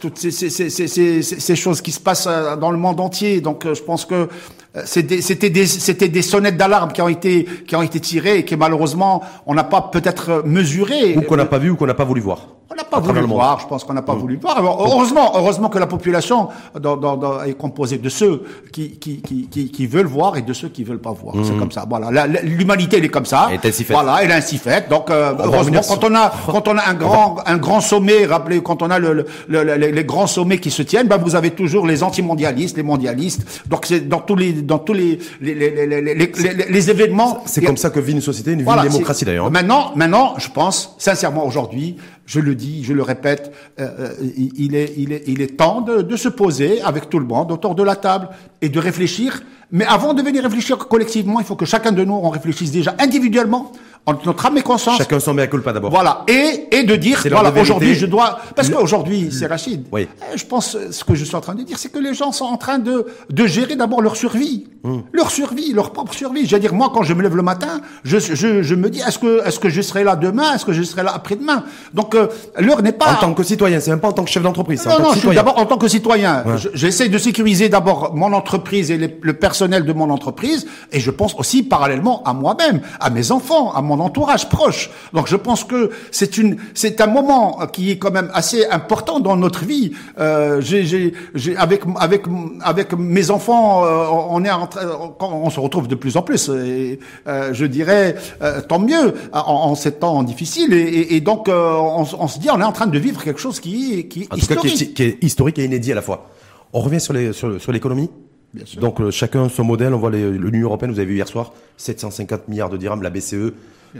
[0.00, 3.40] toutes ces, ces, ces, ces, choses qui se passent euh, dans le monde entier.
[3.40, 4.28] Donc, je pense que
[4.84, 8.56] c'était des, c'était des sonnettes d'alarme qui ont été qui ont été tirées et que
[8.56, 12.04] malheureusement on n'a pas peut-être mesuré ou qu'on n'a pas vu ou qu'on n'a pas
[12.04, 12.48] voulu voir.
[12.70, 13.60] On n'a pas voulu voir.
[13.60, 14.18] Je pense qu'on n'a pas mm.
[14.18, 14.58] voulu voir.
[14.60, 16.48] heureusement, heureusement que la population
[16.80, 20.52] dans, dans, est composée de ceux qui qui, qui, qui, qui veulent voir et de
[20.52, 21.34] ceux qui veulent pas voir.
[21.44, 21.58] C'est mm.
[21.58, 21.84] comme ça.
[21.88, 22.26] Voilà.
[22.42, 23.48] L'humanité elle est comme ça.
[23.50, 23.94] Elle est ainsi faite.
[23.94, 24.88] Voilà, elle est ainsi faite.
[24.88, 28.60] Donc euh, heureusement quand on a quand on a un grand un grand sommet, rappelez
[28.62, 31.86] quand on a le, le, les, grands sommets qui se tiennent, ben vous avez toujours
[31.86, 33.62] les anti-mondialistes, les mondialistes.
[33.66, 36.32] Donc c'est dans tous les dans tous les, les, les, les,
[36.68, 37.42] les événements.
[37.46, 39.50] C'est comme ça que vit une société, une, une démocratie d'ailleurs.
[39.50, 41.96] Maintenant, maintenant, je pense sincèrement aujourd'hui,
[42.26, 45.82] je le dis, je le répète, euh, euh, il, est, il, est, il est temps
[45.82, 48.28] de, de se poser avec tout le monde autour de la table
[48.62, 49.42] et de réfléchir.
[49.72, 52.94] Mais avant de venir réfléchir collectivement, il faut que chacun de nous on réfléchisse déjà
[52.98, 53.72] individuellement
[54.06, 54.98] entre notre âme et conscience.
[54.98, 55.90] Chacun s'en met à culpa d'abord.
[55.90, 56.24] Voilà.
[56.28, 59.86] Et, et de dire, voilà, aujourd'hui, je dois, parce qu'aujourd'hui, c'est Rachid.
[59.92, 60.08] Oui.
[60.32, 62.32] Eh, je pense, ce que je suis en train de dire, c'est que les gens
[62.32, 64.66] sont en train de, de gérer d'abord leur survie.
[64.84, 65.04] Hum.
[65.14, 66.46] Leur survie, leur propre survie.
[66.46, 69.18] J'allais dire, moi, quand je me lève le matin, je, je, je me dis, est-ce
[69.18, 70.54] que, est-ce que je serai là demain?
[70.54, 71.64] Est-ce que je serai là après-demain?
[71.94, 72.26] Donc, euh,
[72.58, 73.12] l'heure n'est pas.
[73.12, 74.84] En tant que citoyen, c'est même pas en tant que chef d'entreprise.
[74.84, 76.44] Non, non, je suis d'abord en tant que citoyen.
[76.74, 80.66] J'essaie de sécuriser d'abord mon entreprise et le personnel de mon entreprise.
[80.92, 84.90] Et je pense aussi parallèlement à moi-même, à mes enfants, à mon entourage proche.
[85.12, 89.20] Donc je pense que c'est une, c'est un moment qui est quand même assez important
[89.20, 89.92] dans notre vie.
[90.18, 91.14] Euh, j'ai,
[91.56, 92.22] avec avec
[92.62, 94.68] avec mes enfants, euh, on est en
[95.20, 96.48] on se retrouve de plus en plus.
[96.48, 100.72] Et, euh, je dirais euh, tant mieux en, en, ces temps difficiles.
[100.72, 103.40] Et, et, donc euh, on, on, se dit, on est en train de vivre quelque
[103.40, 106.02] chose qui est qui est historique, qui, est, qui est historique et inédit à la
[106.02, 106.28] fois.
[106.72, 108.10] On revient sur les sur, sur l'économie.
[108.80, 109.94] Donc euh, chacun son modèle.
[109.94, 110.92] On voit l'Union européenne.
[110.92, 113.52] Vous avez vu hier soir 750 milliards de dirhams la BCE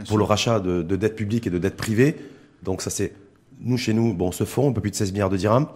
[0.07, 2.15] pour le rachat de, de dettes publiques et de dettes privées.
[2.63, 3.13] Donc ça c'est
[3.61, 5.67] nous chez nous, bon, ce fonds, un peu plus de 16 milliards de dirhams.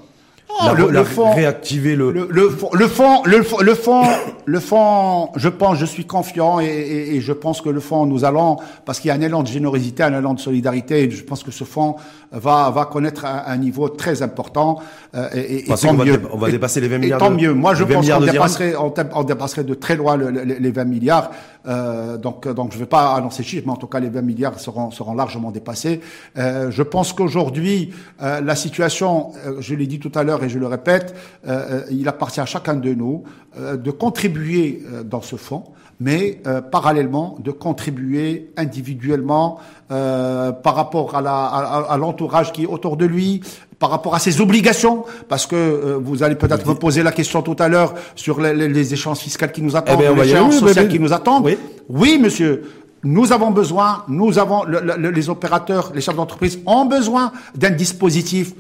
[0.52, 2.12] Oh, le, le, fond, réactiver le...
[2.12, 4.02] Le, le, fond, le fond, le, le fond,
[4.46, 8.08] le fond, je pense, je suis confiant et, et, et, je pense que le fond,
[8.08, 11.12] nous allons, parce qu'il y a un élan de générosité, un élan de solidarité, et
[11.12, 11.96] je pense que ce fond
[12.32, 14.80] va va connaître un, un niveau très important.
[15.16, 16.20] Euh, et, et tant mieux.
[16.32, 17.20] On va, dépasser les 20 milliards.
[17.22, 17.54] Et tant mieux.
[17.54, 21.32] Moi, je pense qu'on dépasserait, on, dépasserait de très loin les 20 milliards.
[21.68, 24.22] Euh, donc, donc, je ne vais pas annoncer chiffres, mais en tout cas, les 20
[24.22, 26.02] milliards seront seront largement dépassés.
[26.38, 30.60] Euh, je pense qu'aujourd'hui, euh, la situation, je l'ai dit tout à l'heure et je
[30.60, 31.16] le répète,
[31.48, 33.24] euh, il appartient à chacun de nous
[33.58, 35.64] de contribuer dans ce fonds
[36.00, 39.60] mais euh, parallèlement de contribuer individuellement
[39.92, 43.42] euh, par rapport à, la, à, l'entourage qui est autour de lui,
[43.80, 47.42] par rapport à ses obligations, parce que euh, vous allez peut-être me poser la question
[47.42, 50.88] tout à l'heure sur les, les, échanges fiscaux qui nous attendent, eh les échanges sociaux
[50.88, 51.46] qui nous attendent.
[51.46, 51.58] Oui,
[51.90, 52.64] oui monsieur.
[53.02, 58.54] Nous avons besoin, nous avons les opérateurs, les chefs d'entreprise ont besoin d'un dispositif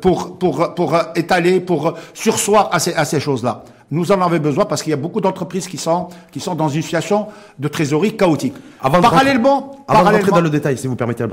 [0.00, 3.64] pour pour pour étaler, pour sursoir à ces, à ces choses-là.
[3.90, 6.68] Nous en avons besoin parce qu'il y a beaucoup d'entreprises qui sont, qui sont dans
[6.68, 8.54] une situation de trésorerie chaotique.
[8.80, 11.24] Avant parallèlement, de rentrer, avant de rentrer dans le détail, si vous permettez,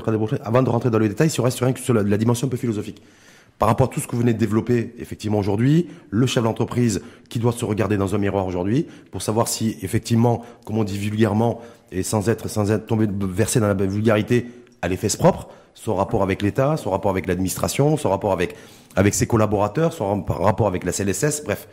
[0.44, 2.58] avant de rentrer dans le détail, si on reste sur, sur la, dimension un peu
[2.58, 3.02] philosophique.
[3.58, 7.02] Par rapport à tout ce que vous venez de développer, effectivement, aujourd'hui, le chef d'entreprise
[7.30, 10.98] qui doit se regarder dans un miroir aujourd'hui pour savoir si, effectivement, comme on dit
[10.98, 11.60] vulgairement,
[11.92, 14.48] et sans être, sans être tombé, versé dans la vulgarité,
[14.84, 18.56] à les fesses propres, son rapport avec l'État, son rapport avec l'administration, son rapport avec,
[19.14, 21.68] ses collaborateurs, son rapport avec la CLSS, bref.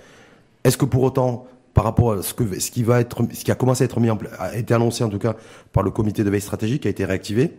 [0.65, 4.01] Est-ce que pour autant, par rapport à ce, que, ce qui a commencé à être
[4.01, 5.37] mis en place, a été annoncé en tout cas
[5.73, 7.57] par le comité de veille stratégique, qui a été réactivé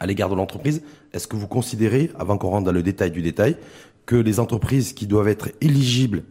[0.00, 3.22] à l'égard de l'entreprise, est-ce que vous considérez, avant qu'on rentre dans le détail du
[3.22, 3.56] détail,
[4.06, 6.22] que les entreprises qui doivent être éligibles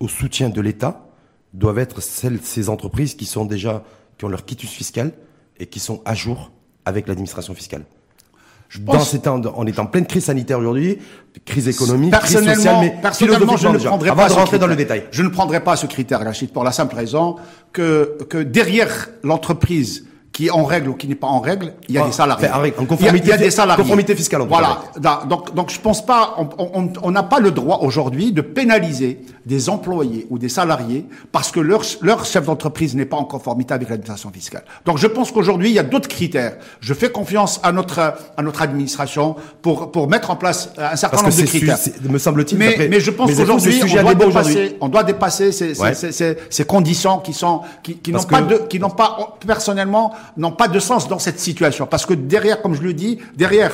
[0.00, 1.06] au soutien de l'État
[1.52, 3.84] doivent être celles, ces entreprises qui sont déjà,
[4.18, 5.12] qui ont leur quitus fiscal
[5.58, 6.50] et qui sont à jour
[6.84, 7.84] avec l'administration fiscale?
[8.78, 10.98] Dans ces temps, on est en pleine crise sanitaire aujourd'hui,
[11.44, 14.66] crise économique, crise sociale, mais personnellement, je ne prendrai Avant pas de ce rentrer dans
[14.66, 14.96] le critère.
[14.96, 15.08] détail.
[15.10, 17.36] Je ne prendrai pas ce critère, Rachid, pour la simple raison
[17.72, 21.96] que, que derrière l'entreprise qui est en règle ou qui n'est pas en règle, il
[21.96, 22.48] y a Ah, des salariés.
[22.48, 23.82] en en Il y a- conformité il y a, des salariés.
[23.82, 24.78] conformité fiscale, en Voilà.
[25.28, 29.20] Donc, donc, je pense pas, on- on on n'a pas le droit aujourd'hui de pénaliser
[29.46, 33.72] des employés ou des salariés parce que leur, leur chef d'entreprise n'est pas en conformité
[33.74, 34.64] avec l'administration fiscale.
[34.84, 36.56] Donc, je pense qu'aujourd'hui, il y a d'autres critères.
[36.80, 41.22] Je fais confiance à notre, à notre administration pour, pour mettre en place un certain
[41.22, 41.78] Parce que nombre de critères.
[42.10, 45.80] me semble-t-il, Mais, mais je pense qu'aujourd'hui, on doit dépasser, on doit dépasser ces, ces,
[45.82, 45.94] Ouais.
[45.94, 46.12] ces,
[46.50, 50.68] ces- conditions qui sont, qui, qui n'ont pas de, qui n'ont pas, personnellement, n'ont pas
[50.68, 51.86] de sens dans cette situation.
[51.86, 53.72] Parce que derrière, comme je le dis, derrière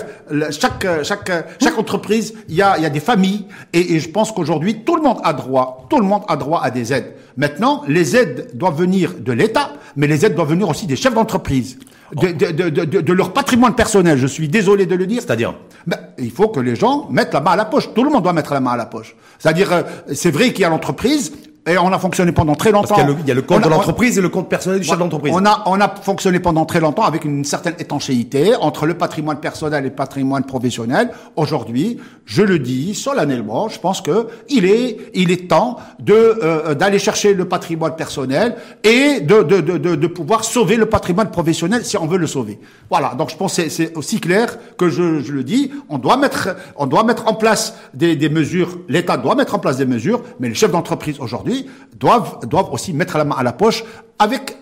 [0.50, 3.46] chaque, euh, chaque, euh, chaque entreprise, il y a, il y a des familles.
[3.72, 5.55] Et, et je pense qu'aujourd'hui, tout le monde a droit,
[5.90, 7.14] tout le monde a droit à des aides.
[7.36, 11.14] Maintenant, les aides doivent venir de l'État, mais les aides doivent venir aussi des chefs
[11.14, 11.78] d'entreprise.
[12.14, 15.22] De, de, de, de, de leur patrimoine personnel, je suis désolé de le dire.
[15.22, 15.54] C'est-à-dire
[15.86, 17.92] Ben, il faut que les gens mettent la main à la poche.
[17.94, 19.16] Tout le monde doit mettre la main à la poche.
[19.38, 21.32] C'est-à-dire, euh, c'est vrai qu'il y a l'entreprise,
[21.66, 22.88] et on a fonctionné pendant très longtemps.
[22.94, 24.48] Parce qu'il y a le, il y a le compte de l'entreprise et le compte
[24.48, 25.32] personnel du chef d'entreprise.
[25.36, 29.40] On a, on a fonctionné pendant très longtemps avec une certaine étanchéité entre le patrimoine
[29.40, 31.10] personnel et le patrimoine professionnel.
[31.34, 36.74] Aujourd'hui, je le dis solennellement, je pense que il est, il est temps de euh,
[36.74, 41.30] d'aller chercher le patrimoine personnel et de, de, de, de, de pouvoir sauver le patrimoine
[41.30, 42.58] professionnel si on veut le sauver.
[42.90, 43.14] Voilà.
[43.16, 45.70] Donc je pense que c'est- aussi clair que je, je le dis.
[45.88, 48.78] On doit mettre, on doit mettre en place des, des mesures.
[48.88, 51.55] L'État doit mettre en place des mesures, mais les chefs d'entreprise aujourd'hui
[51.98, 53.84] doivent doivent aussi mettre la main à la poche
[54.18, 54.56] avec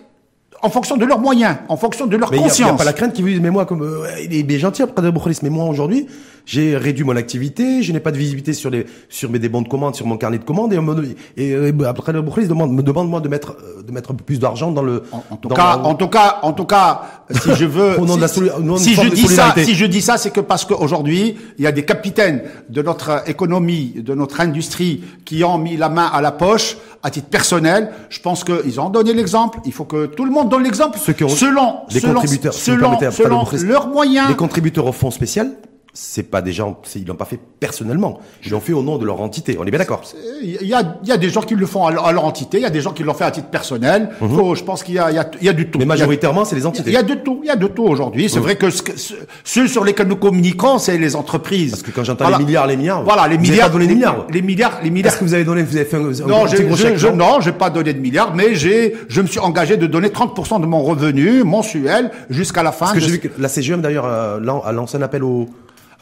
[0.61, 2.77] en fonction de leurs moyens, en fonction de leur Mais il n'y a, conscience.
[2.77, 5.01] pas la crainte qui vous dise, mais moi, comme, euh, il est bien gentil après
[5.03, 5.11] de
[5.43, 6.07] mais moi, aujourd'hui,
[6.45, 9.61] j'ai réduit mon activité, je n'ai pas de visibilité sur les, sur mes des bons
[9.61, 12.71] de commande, sur mon carnet de commandes, et, me- et, euh, après de Boukhouris demande,
[12.71, 15.23] me demande, moi, de mettre, euh, de mettre un peu plus d'argent dans le, En,
[15.31, 18.05] en tout dans cas, la- en tout cas, en tout cas, si je veux, Au
[18.05, 20.39] nom si, de la soli- si je dis ça, si je dis ça, c'est que
[20.41, 25.57] parce qu'aujourd'hui, il y a des capitaines de notre économie, de notre industrie, qui ont
[25.57, 27.89] mis la main à la poche à titre personnel.
[28.09, 29.59] Je pense qu'ils ont donné l'exemple.
[29.65, 30.97] Il faut que tout le monde donne l'exemple.
[31.29, 34.27] Selon, les selon, contributeurs, si selon, selon le Boukhouris, leurs moyens.
[34.29, 35.51] les contributeurs au fonds spécial,
[35.97, 38.19] c'est pas des gens, ils l'ont pas fait personnellement.
[38.45, 39.55] Ils l'ont fait au nom de leur entité.
[39.57, 40.01] On est bien d'accord.
[40.43, 42.57] Il y a, y a des gens qui le font à leur, à leur entité,
[42.57, 44.09] il y a des gens qui l'ont fait à titre personnel.
[44.19, 45.79] Faut- je pense qu'il y y, y a du tout.
[45.79, 46.89] Mais majoritairement, c'est les entités.
[46.89, 48.29] Il y a de tout, il y a de tout aujourd'hui.
[48.29, 49.13] C'est vrai que ce que- ce-
[49.45, 51.71] ceux sur lesquels nous communiquons, c'est les entreprises.
[51.71, 52.39] Parce que quand j'entends Voilà.
[52.39, 54.27] les milliards, les milliards, voilà, les vous avez milliards, pas donné des milliards.
[54.29, 55.13] les milliards, les milliards.
[55.13, 57.69] Est-ce que vous avez donné, vous avez fait un, Non, j'ai- je, non j'ai pas
[57.69, 61.43] donné de milliards, mais j'ai, je me suis engagé de donner 30% de mon revenu
[61.45, 62.87] mensuel jusqu'à la fin.
[62.87, 65.47] Parce que j'ai vu que la CGM d'ailleurs euh, lan- a lancé un appel au.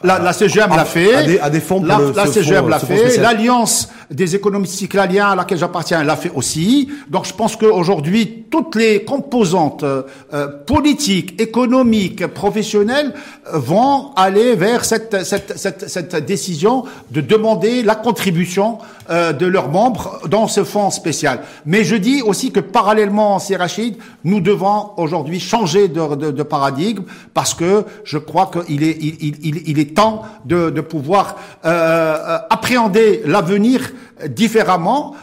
[0.04, 1.14] La, la CGM l'a fait.
[1.14, 3.16] à des- à des fonds pour La, le- la CGM fait.
[3.22, 6.88] L'Alliance des économistes cyclaliens à laquelle j'appartiens l'a fait aussi.
[7.08, 10.02] Donc je pense qu'aujourd'hui, toutes les composantes euh,
[10.34, 13.12] euh, politiques, économiques, professionnelles
[13.52, 18.78] euh, vont aller vers cette, cette, cette, cette décision de demander la contribution
[19.10, 21.40] euh, de leurs membres dans ce fonds spécial.
[21.66, 27.54] Mais je dis aussi que parallèlement, c'est Rachid, nous devons aujourd'hui changer de, paradigme parce
[27.54, 33.92] que je crois qu'il est, il est temps de, de pouvoir euh, euh, appréhender l'avenir
[34.28, 35.14] différemment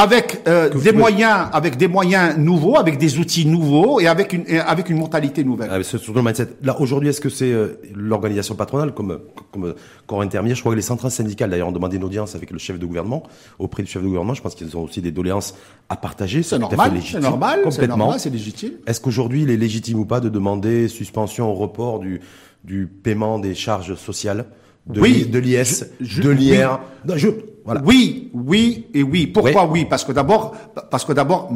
[0.00, 4.44] avec euh, des moyens, avec des moyens nouveaux, avec des outils nouveaux et avec une,
[4.46, 5.68] et avec une mentalité nouvelle.
[5.70, 6.48] Ah, c'est surtout le mindset.
[6.62, 9.20] Là, aujourd'hui, est-ce que c'est euh, l'organisation patronale comme,
[9.52, 9.74] comme
[10.06, 12.58] corps intermédiaire Je crois que les centrales syndicales, d'ailleurs, ont demandé une audience avec le
[12.58, 13.22] chef de gouvernement,
[13.58, 14.34] auprès du chef de gouvernement.
[14.34, 15.54] Je pense qu'ils ont aussi des doléances
[15.88, 16.42] à partager.
[16.42, 18.18] C'est normal, c'est normal, complètement.
[18.18, 18.72] c'est légitime.
[18.86, 22.20] Est-ce qu'aujourd'hui, il est légitime ou pas de demander suspension au report du,
[22.64, 24.46] du paiement des charges sociales
[24.86, 25.28] de Oui.
[25.30, 26.80] l'IS, de l'IR
[27.64, 27.82] voilà.
[27.84, 29.26] Oui, oui et oui.
[29.26, 30.54] Pourquoi oui, Parce que d'abord,
[30.90, 31.50] parce que d'abord,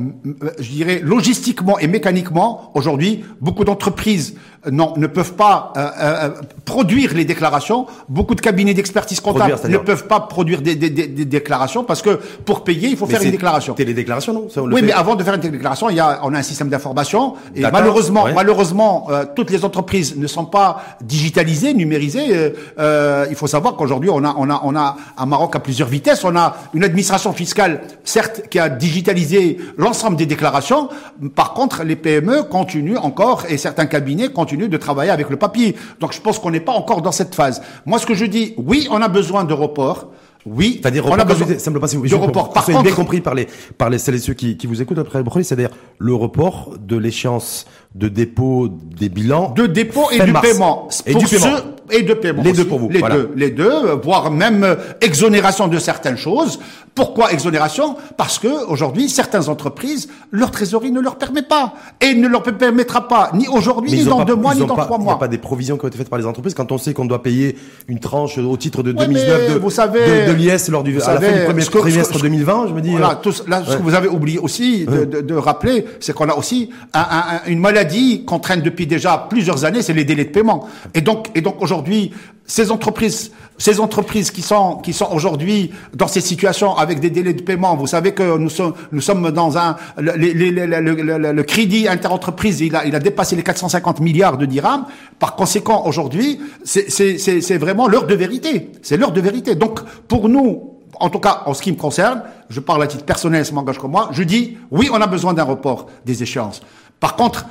[0.58, 4.36] je dirais logistiquement et mécaniquement, aujourd'hui, beaucoup d'entreprises
[4.70, 6.28] non, ne peuvent pas euh, euh,
[6.64, 7.86] produire les déclarations.
[8.08, 11.84] Beaucoup de cabinets d'expertise comptable Produire, ne peuvent pas produire des, des- des- des déclarations
[11.84, 13.74] parce que pour payer, il faut Mais faire une déclaration.
[13.74, 14.48] Télédéclaration, non?
[14.48, 14.86] Ça, on le Oui, fait.
[14.86, 17.62] mais avant de faire une déclaration, il y a, on a un système d'information et
[17.62, 18.32] malheureusement, ouais.
[18.34, 22.26] malheureusement, euh, toutes les entreprises ne sont pas digitalisées, numérisées.
[22.34, 25.60] Euh, euh, il faut savoir qu'aujourd'hui, on a, on a, on a un Maroc à
[25.60, 26.24] plusieurs vitesses.
[26.24, 30.88] On a une administration fiscale, certes, qui a digitalisé l'ensemble des déclarations.
[31.34, 35.74] Par contre, les PME continuent encore et certains cabinets continuent de travailler avec le papier.
[36.00, 37.62] Donc, je pense qu'on n'est pas encore dans cette phase.
[37.86, 40.08] Moi, ce que je dis, oui, on a besoin de report.
[40.46, 42.52] Oui, C'est-à-dire, on a besoin disais, simplement, si vous- de report.
[42.52, 44.82] Par soit bien contre, compris par les, par les, celles et ceux qui, qui vous
[44.82, 47.64] écoutent après le c'est-à-dire le report de l'échéance
[47.94, 49.52] de dépôt des bilans.
[49.56, 50.46] de dépôt et du mars.
[50.48, 50.88] paiement.
[51.06, 51.56] Et pour du paiement.
[51.90, 52.42] Et de paiement.
[52.42, 53.14] Les deux pour vous, Les voilà.
[53.16, 56.58] deux, les deux, voire même euh, exonération de certaines choses.
[56.94, 57.96] Pourquoi exonération?
[58.16, 63.06] Parce que aujourd'hui, certaines entreprises, leur trésorerie ne leur permet pas et ne leur permettra
[63.06, 65.10] pas ni aujourd'hui, ni dans pas- deux mois, ni dans pas- trois Il n'y a
[65.10, 65.18] mois.
[65.18, 67.22] pas des provisions qui ont été faites par les entreprises quand on sait qu'on doit
[67.22, 70.68] payer une tranche au titre de Ouais, 2019 mais de, vous savez- de, de l'IS
[70.70, 72.66] lors du, à la fin du premier que- trimestre ce que- 2020.
[72.68, 72.90] Je me dis.
[72.92, 76.14] Voilà, euh, tout là, ce que vous avez oublié aussi de, de- de rappeler, c'est
[76.14, 77.04] qu'on a aussi un- un-
[77.36, 77.83] un- une maladie
[78.24, 80.66] qu'on traîne depuis déjà plusieurs années, c'est les délais de paiement.
[80.94, 82.12] Et donc, et donc aujourd'hui,
[82.46, 87.32] ces entreprises, ces entreprises qui sont qui sont aujourd'hui dans ces situations avec des délais
[87.32, 92.76] de paiement, vous savez que nous sommes nous sommes dans un le, crédit interentreprise, il
[92.76, 94.84] a il a dépassé les 450 milliards de dirhams.
[95.18, 98.72] Par conséquent, aujourd'hui, c'est c'est c'est vraiment l'heure de vérité.
[98.82, 99.54] C'est l'heure de vérité.
[99.54, 103.04] Donc, pour nous, en tout cas, en ce qui me concerne, je parle à titre
[103.04, 106.60] personnel, ça m'engage comme moi, je dis, oui, on a besoin d'un report des échéances.
[107.00, 107.46] Par contre,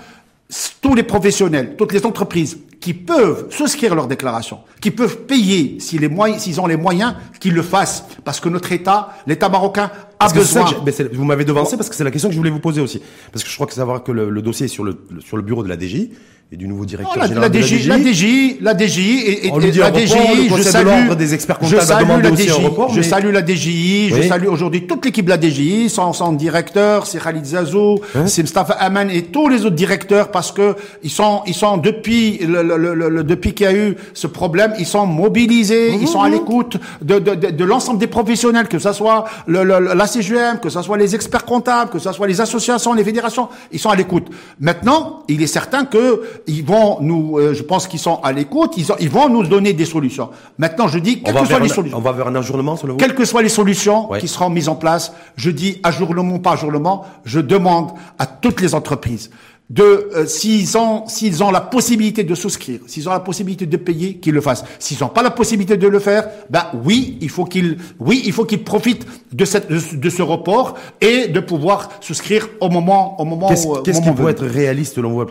[0.82, 6.02] tous les professionnels, toutes les entreprises qui peuvent souscrire leur déclaration, qui peuvent payer s'ils
[6.02, 8.04] les moyens- s'ils ont les moyens, qu'ils le fassent.
[8.26, 9.90] Parce que notre État, l'État marocain, a
[10.20, 11.08] Parce que c'est ça besoin.
[11.08, 13.02] que vous m'avez devancé parce que c'est la question que je voulais vous poser aussi.
[13.32, 15.44] Parce que je crois que savoir que le, le dossier est sur le, sur le
[15.44, 16.12] bureau de la DGI
[16.52, 19.48] et du nouveau directeur Non, la, général la de DGI, la DGI, la DGI, et,
[19.48, 22.08] et- On lui dit la report, DGI, le je Conseil salue, des experts comptables salue
[22.22, 25.90] la aussi un je salue la DGI, je salue aujourd'hui toute l'équipe de la DGI,
[25.90, 30.30] son, son directeur, c'est Khalid Zazou, Hein c'est Mustafa Aman et tous les autres directeurs
[30.30, 33.74] parce que ils sont, ils sont depuis le, le- le- le- depuis qu'il y a
[33.74, 37.98] eu ce problème, ils sont mobilisés, ils sont à l'écoute de, de, de, de l'ensemble
[37.98, 42.12] des professionnels, que ce soit la CGM, que ce soit les experts comptables, que ce
[42.12, 44.28] soit les associations, les fédérations, ils sont à l'écoute.
[44.60, 48.74] Maintenant, il est certain que ils vont nous, euh, je pense qu'ils sont à l'écoute,
[48.78, 50.30] ils, ont- ils vont nous donner des solutions.
[50.58, 52.94] Maintenant, je dis, quelles que soient les un, solutions, on va vers un ajournement selon
[52.94, 52.98] vous?
[53.00, 54.20] Quelles que soient les solutions Ouais.
[54.20, 58.76] qui seront mises en place, je dis ajournement, pas ajournement, je demande à toutes les
[58.76, 59.30] entreprises
[59.70, 63.78] de euh, s'ils ont s'ils ont la possibilité de souscrire, s'ils ont la possibilité de
[63.78, 64.66] payer, qu'ils le fassent.
[64.78, 68.34] S'ils n'ont pas la possibilité de le faire, ben oui, il faut qu'ils oui, il
[68.34, 72.70] faut qu'ils profitent de cette de, ce- de ce report et de pouvoir souscrire au
[72.70, 74.32] moment au moment Qu'est-ce où, euh, qu'est-ce qui venu.
[74.32, 75.22] être réaliste selon vous,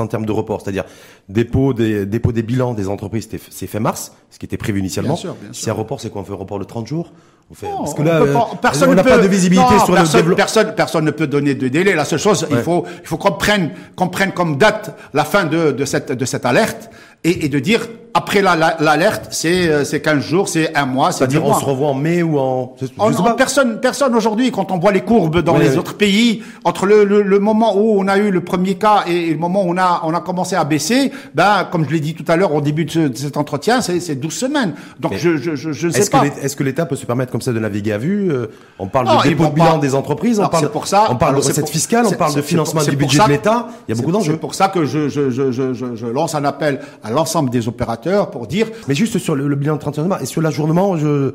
[0.00, 0.60] en termes de report?
[0.60, 0.84] C'est-à-dire
[1.28, 5.14] dépôt des, dépôt des bilans des entreprises, c'est fait mars, ce qui était prévu initialement.
[5.14, 5.62] Bien sûr, bien sûr.
[5.64, 6.22] Si un report, c'est quoi?
[6.22, 7.12] On fait un report de 30 jours
[7.50, 9.18] on fait, Non, Parce que là, peut euh, pas- personne on ne n'a peut- pas
[9.18, 10.36] de visibilité non, sur le personne, développement.
[10.36, 11.94] Personne, personne ne peut donner de délai.
[11.94, 12.62] La seule chose, il Ouais.
[12.62, 16.24] faut, il faut qu'on prenne, qu'on prenne comme date la fin de, de cette, de
[16.26, 16.90] cette alerte
[17.24, 20.86] et, et de dire après la- la- l'alerte, c'est, euh, c'est 15 jours, c'est un
[20.86, 21.60] mois, c'est 10 C'est-à-dire on mois.
[21.60, 22.74] se revoit en mai ou en...
[22.98, 25.76] On- on- personne, personne aujourd'hui, quand on voit les courbes dans Oui, les oui.
[25.78, 29.30] autres pays, entre le, le, le moment où on a eu le premier cas et
[29.30, 32.14] le moment où on a, on a commencé à baisser, ben, comme je l'ai dit
[32.14, 34.74] tout à l'heure au début de, ce- de cet entretien, c'est, c'est 12 semaines.
[34.98, 36.26] Donc Mais je, je, je, je sais Est-ce que pas.
[36.26, 38.46] est-ce que l'État peut se permettre comme ça de naviguer à vue Euh,
[38.80, 39.78] On parle Non, de dépôt de bilan pas.
[39.78, 42.34] des entreprises, on parle, pour ça- on parle alors, de recettes pour- fiscales, on parle
[42.34, 43.68] de financement du budget de l'État.
[43.86, 44.32] Il y a beaucoup d'enjeux.
[44.32, 47.50] C'est pour ça que je, je, je, je, je, je lance un appel à l'ensemble
[47.50, 50.40] des opérateurs pour dire Mais juste sur le, le bilan de 31 mars et sur
[50.40, 51.32] l'ajournement je,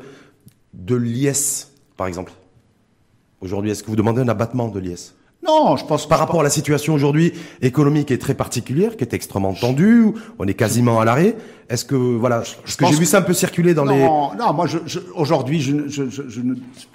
[0.72, 2.32] de l'IS, par exemple?
[3.40, 5.14] Aujourd'hui, est-ce que vous demandez un abattement de l'IS
[5.46, 9.12] non, je pense Par rapport à la situation aujourd'hui économique est très particulière, qui est
[9.12, 11.36] extrêmement tendue, on est quasiment à l'arrêt.
[11.68, 14.04] Est-ce que voilà, parce que j'ai vu ça un peu circuler dans les.
[14.04, 16.40] non, moi, je, je, aujourd'hui, je, je, je,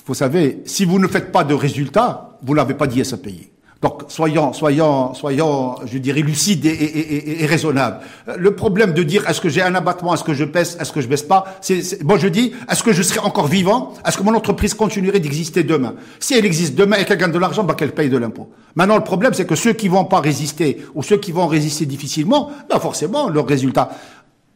[0.04, 3.52] vous savez, si vous ne faites pas de résultats, vous n'avez pas d'IS à payer.
[3.82, 8.00] Donc, soyons, soyons, soyons, je dirais, lucides et, raisonnables.
[8.28, 10.92] Euh, Le problème de dire est-ce que j'ai un abattement, est-ce que je baisse, est-ce
[10.92, 13.94] que je baisse pas, c'est, c'est- moi je dis, est-ce que je serai encore vivant,
[14.06, 15.96] est-ce que mon entreprise continuerait d'exister demain?
[16.20, 18.50] Si elle existe demain et qu'elle gagne de l'argent, bah qu'elle paye de l'impôt.
[18.76, 21.86] Maintenant, le problème, c'est que ceux qui vont pas résister ou ceux qui vont résister
[21.86, 23.92] difficilement, bah forcément, leur résultat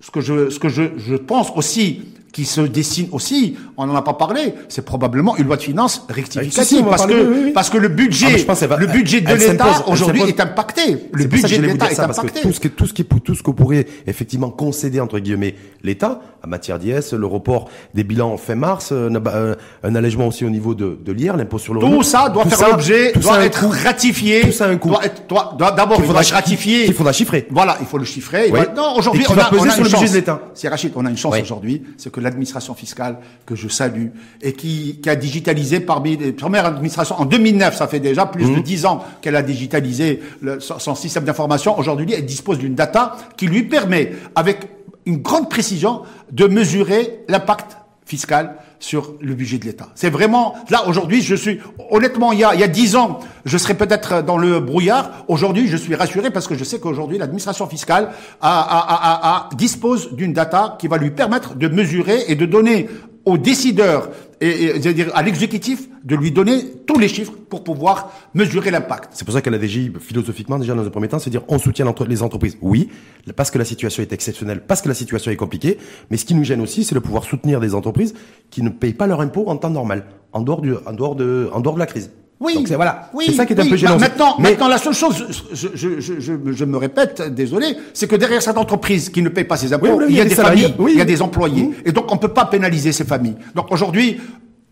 [0.02, 2.02] ce que je, ce que je, je pense aussi,
[2.34, 5.94] qui se dessine aussi, on n'en a pas parlé, c'est probablement une loi de finances
[5.94, 7.52] Si, si, rectificative, parce parler, que, oui, oui.
[7.54, 10.98] parce que le budget, Ah, va- le budget de l'État aujourd'hui est impacté.
[11.14, 12.42] Le budget de l'État est ça, parce que impacté.
[12.42, 16.22] tout ce que tout ce qui tout ce que pourrait effectivement concéder entre guillemets l'État
[16.44, 20.44] en matière d'IS, le report des bilans en fin mars, un, ab- un- allègement aussi
[20.44, 21.98] au niveau de, de l'IR, l'impôt sur le revenu.
[21.98, 24.42] Tout ça doit Tout faire ça- l'objet, ça doit être ratifié.
[24.42, 24.90] Tout ça un coût.
[24.90, 26.86] Doit être, doit- doit- d'abord, il faudra ratifier.
[26.86, 27.48] qu'il faudra chiffrer.
[27.52, 28.50] Voilà, il faut le chiffrer.
[28.52, 28.60] Oui.
[28.76, 30.10] Non, aujourd'hui, on a, on a sur une le budget chance.
[30.12, 30.42] de l'État.
[30.56, 34.08] C'est Rachid, on a une chance aujourd'hui, c'est que l'administration fiscale, que je salue,
[34.42, 38.46] et qui, qui a digitalisé parmi les premières administrations, en 2009, ça fait déjà plus
[38.46, 38.56] Mmh.
[38.56, 41.78] de 10 ans qu'elle a digitalisé le- son, son système d'information.
[41.78, 44.68] Aujourd'hui, elle dispose d'une data qui lui permet, avec
[45.06, 49.88] une grande précision, de mesurer l'impact fiscal sur le budget de l'État.
[49.96, 53.22] C'est vraiment là aujourd'hui, je suis honnêtement il y a il y a dix ans,
[53.46, 55.24] je serais peut-être dans le brouillard.
[55.30, 60.14] Aujourd'hui, je suis rassuré parce que je sais qu'aujourd'hui l'administration fiscale a, a, a, dispose
[60.16, 62.90] d'une data qui va lui permettre de mesurer et de donner
[63.24, 64.10] aux décideurs
[64.42, 69.12] et, et, dire à l'exécutif de lui donner tous les chiffres pour pouvoir mesurer l'impact.
[69.14, 71.60] C'est pour ça qu'à la DGI, philosophiquement, déjà dans un premier temps, c'est dire on
[71.60, 72.58] soutient les entreprises.
[72.62, 72.90] Oui,
[73.36, 75.78] parce que la situation est exceptionnelle, parce que la situation est compliquée.
[76.10, 78.14] Mais ce qui nous gêne aussi, c'est de pouvoir soutenir des entreprises
[78.50, 81.50] qui ne payent pas leur impôt en temps normal, en dehors du, en dehors de,
[81.54, 82.12] en dehors de la crise.
[82.44, 83.98] Oui, Donc c'est voilà, oui, c'est ça qui est un peu gênant.
[83.98, 88.42] Maintenant, Mais- maintenant, la seule chose, je, je, je, me répète, désolé, c'est que derrière
[88.42, 90.76] cette entreprise qui ne paye pas ses impôts, Oui, il y a des salariés, familles,
[90.80, 90.92] oui.
[90.96, 93.36] il y a des employés, et donc on peut pas pénaliser ces familles.
[93.56, 94.20] Donc aujourd'hui.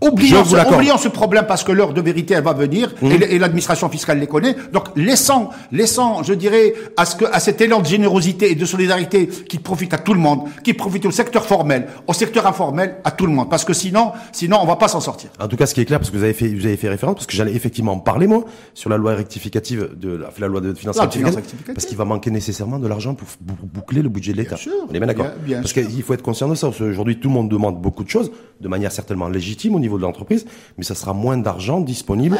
[0.02, 3.28] Oublions ce, oublions ce problème parce que l'heure de vérité elle va venir et l-
[3.30, 4.56] et l'administration fiscale les connaît.
[4.74, 8.66] Donc laissons, laissons, je dirais, à ce que à cet élan de générosité et de
[8.66, 12.96] solidarité qui profite à tout le monde, qui profite au secteur formel, au secteur informel,
[13.04, 13.50] à tout le monde.
[13.50, 15.30] Parce que sinon, sinon on va pas s'en sortir.
[15.40, 16.90] En tout cas, ce qui est clair, parce que vous avez fait, vous avez fait
[16.90, 18.44] référence, parce que j'allais effectivement en parler moi
[18.74, 22.32] sur la loi rectificative de la, la loi de finances rectificative, parce qu'il va manquer
[22.32, 24.56] nécessairement de l'argent pour bou- boucler le budget de l'État.
[24.90, 25.28] On est bien d'accord.
[25.62, 26.68] Parce qu'il faut être conscient de ça.
[26.68, 29.91] parce qu'aujourd'hui, tout le monde demande beaucoup de choses, de manière certainement légitime au niveau
[29.98, 30.46] de l'entreprise,
[30.78, 32.38] mais ça sera moins d'argent disponible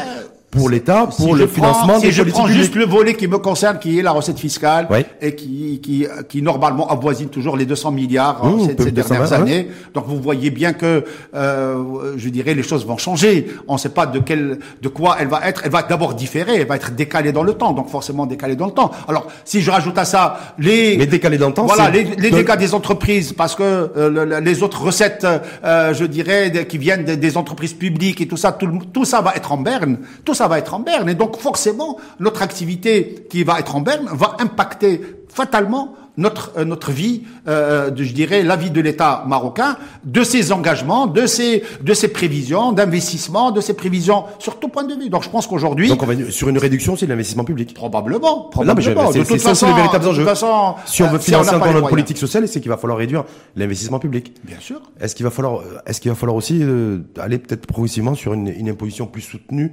[0.52, 2.84] pour l'État, pour Si le je prends- financement si des je politiques prends juste le
[2.84, 5.06] volet qui me concerne, qui est la recette fiscale, Ouais.
[5.22, 9.14] et qui, qui, qui normalement avoisine toujours les 200 milliards hein, ces, peu- ces 220,
[9.18, 9.68] dernières années.
[9.94, 13.48] Donc vous voyez bien que, euh, je dirais, les choses vont changer.
[13.66, 15.62] On ne sait pas de quel, de quoi elle va être.
[15.64, 18.66] Elle va d'abord différer, elle va être décalée dans le temps, donc forcément décalée dans
[18.66, 18.90] le temps.
[19.08, 22.30] Alors si je rajoute à ça les, Mais décalée dans le temps, voilà, les, les
[22.30, 25.26] de- dégâts des entreprises, parce que euh, le- le- les autres recettes,
[25.64, 29.06] euh, je dirais, des- qui viennent des, des entreprises publiques et tout ça, tout, tout
[29.06, 29.96] ça va être en berne.
[30.26, 31.08] Tout ça va être en berne.
[31.08, 36.66] Et donc, forcément, notre activité qui va être en berne va impacter fatalement notre euh,
[36.66, 41.24] notre vie, euh, de, je dirais, la vie de l'État marocain, de ses engagements, de
[41.24, 45.08] ses de ses prévisions d'investissement, de ses prévisions sur tout point de vue.
[45.08, 47.72] Donc, je pense qu'aujourd'hui, Donc on va sur une réduction aussi de l'investissement public.
[47.72, 49.10] probablement, Non, mais je- probablement.
[49.10, 51.24] c'est- de c'est toute ça les véritables de toute façon, Si on euh, veut si
[51.30, 51.90] financer n'a pas encore notre moyens.
[51.90, 53.24] politique sociale, c'est qu'il va falloir réduire
[53.56, 54.34] l'investissement public.
[54.44, 54.82] Bien sûr.
[55.00, 58.34] Est-ce qu'il va falloir, euh, est-ce qu'il va falloir aussi euh, aller peut-être progressivement sur
[58.34, 59.72] une, une imposition plus soutenue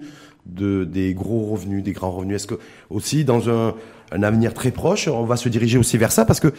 [0.55, 3.73] de des gros revenus, des grands revenus Est-ce que aussi dans un,
[4.11, 6.53] un avenir très proche, on va se diriger aussi vers ça parce que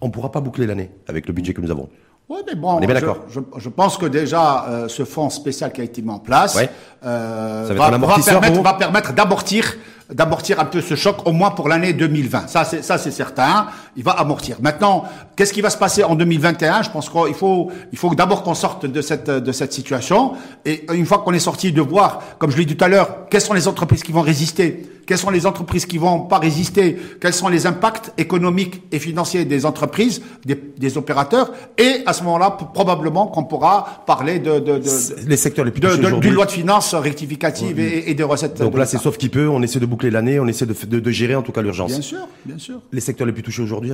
[0.00, 1.88] on pourra pas boucler l'année avec le budget que nous avons?
[2.28, 3.24] Oui, mais bon, On est bien je- d'accord.
[3.30, 6.56] Je, je pense que déjà euh, ce fonds spécial qui a été mis en place
[6.56, 6.68] Ouais.
[7.04, 9.76] euh, Ça va permettre, va permettre d'amortir
[10.12, 12.48] d'amortir un peu ce choc au moins pour l'année 2020.
[12.48, 14.56] Ça c'est ça c'est certain, il va amortir.
[14.60, 15.04] Maintenant,
[15.36, 18.54] qu'est-ce qui va se passer en 2021 Je pense qu'il faut il faut d'abord qu'on
[18.54, 20.32] sorte de cette de cette situation
[20.64, 23.28] et une fois qu'on est sorti de voir comme je l'ai dit tout à l'heure,
[23.30, 24.90] quelles sont les entreprises qui vont résister?
[25.06, 26.98] Quelles sont les entreprises qui vont pas résister?
[27.18, 31.50] Quels sont les impacts économiques et financiers des entreprises, des, des opérateurs?
[31.78, 34.90] Et à ce moment-là, probablement qu'on pourra parler de, de, de,
[35.26, 38.58] Les secteurs les plus de- de- d'une loi de finances rectificative et, et de recettes.
[38.60, 38.98] Donc de là, l'État.
[38.98, 39.48] c'est sauf qui peut.
[39.48, 41.90] On essaie de boucler l'année, on essaie de, de, de gérer en tout cas l'urgence.
[41.90, 42.80] Bien sûr, bien sûr.
[42.92, 43.90] Les secteurs les plus touchés aujourd'hui,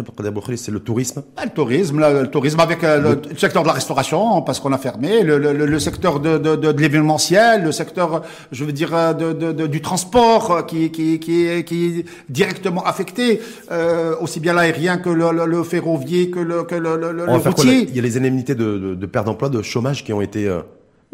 [0.57, 1.22] c'est le tourisme.
[1.36, 4.61] Ah, Le tourisme, le, le tourisme avec euh, le, le secteur de la restauration, parce
[4.61, 8.94] qu'on a fermé, le, secteur de, de, de, de l'événementiel, le secteur, je veux dire,
[8.94, 13.40] euh, de, du transport euh, qui, qui, qui, est, qui est directement affecté,
[13.72, 17.86] euh, aussi bien l'aérien que le, ferroviaire, que le, que le, routier.
[17.88, 20.46] Il y a les indemnités de, de, de perte d'emploi, de chômage qui ont été,
[20.46, 20.61] euh,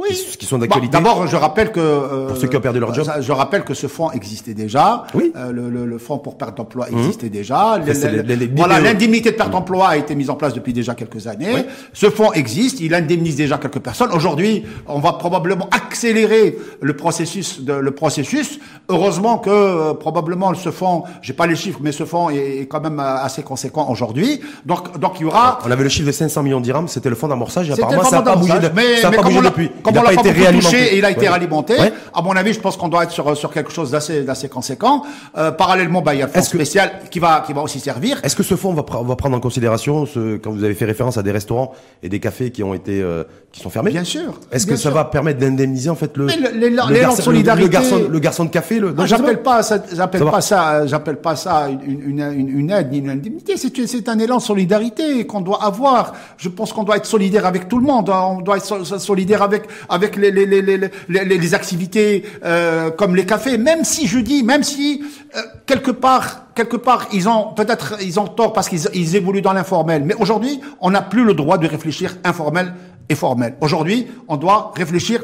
[0.00, 0.08] Oui.
[0.30, 0.92] qui, qui sont Bon, d'actualité.
[0.96, 3.06] D'abord, je rappelle que euh, Pour ceux qui ont perdu leur job.
[3.20, 5.04] je rappelle que ce fonds existait déjà.
[5.14, 5.32] Oui.
[5.36, 7.78] Euh, le, le, le fonds pour perte d'emploi existait déjà.
[7.78, 7.92] Les-
[8.36, 11.26] les- voilà, les- l'indemnité de perte d'emploi a été mise en place depuis déjà quelques
[11.26, 11.48] années.
[11.54, 11.60] Oui.
[11.92, 14.10] Ce fonds existe, il indemnise déjà quelques personnes.
[14.12, 17.60] Aujourd'hui, on va probablement accélérer le processus.
[17.60, 18.58] De, le processus.
[18.88, 22.66] Heureusement que euh, probablement ce fonds, j'ai pas les chiffres, mais ce fonds est, est
[22.66, 24.40] quand même euh, assez conséquent aujourd'hui.
[24.64, 25.58] Donc, donc il y aura.
[25.66, 28.16] On avait le chiffre de 500 millions de dirhams, c'était le fonds d'amorçage apparemment ça
[28.16, 29.70] n'a pas bougé, d'amorçage, de- mais, ça a mais pas bougé depuis.
[29.92, 30.64] Comme il on l'a pas été réalimenté.
[30.76, 31.26] touché et il a été Ouais.
[31.28, 31.92] alimenté, Ouais.
[32.14, 35.02] à mon avis, je pense qu'on doit être sur, sur quelque chose d'assez, d'assez conséquent.
[35.36, 37.80] Euh, parallèlement, bah, il y a le fonds que- spécial qui va, qui va aussi
[37.80, 38.18] servir.
[38.22, 41.16] Est-ce que ce fonds va, va prendre en considération ce, quand vous avez fait référence
[41.18, 41.72] à des restaurants
[42.02, 43.90] et des cafés qui ont été euh, qui sont fermés?
[43.90, 44.38] Bien sûr.
[44.52, 47.68] Est-ce que ça va permettre d'indemniser en fait le le- l'élan- le garçon- solidarité- le,
[47.68, 49.62] garçon le garçon de café le Non, je sais j'appelle pas.
[49.62, 53.56] ça, j'appelle pas ça, j'appelle pas ça une, une, une, une aide ni une indemnité.
[53.56, 56.12] C'est, c'est un élan de solidarité qu'on doit avoir.
[56.36, 58.08] Je pense qu'on doit être solidaire avec tout le monde.
[58.10, 58.22] hein.
[58.36, 63.58] On doit être so- so- solidaire avec avec les activités euh, comme les cafés.
[63.58, 65.02] Même si je dis, même si
[65.36, 69.42] euh, quelque part quelque part ils ont peut-être ils ont tort parce qu'ils ils évoluent
[69.42, 70.02] dans l'informel.
[70.04, 72.74] Mais aujourd'hui, on n'a plus le droit de réfléchir informel
[73.08, 73.54] et formel.
[73.60, 75.22] Aujourd'hui, on doit réfléchir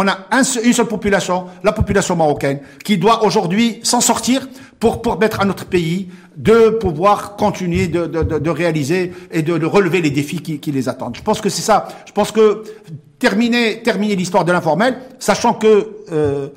[0.00, 4.48] on a un seul- une seule population, la population marocaine, qui doit aujourd'hui s'en sortir
[4.80, 9.58] pour permettre à notre pays de pouvoir continuer de, de, de, de réaliser et de,
[9.58, 11.16] de relever les défis qui, qui les attendent.
[11.16, 11.88] Je pense que c'est ça.
[12.06, 12.62] Je pense que
[13.18, 16.48] terminer, terminer l'histoire de l'informel, sachant que euh,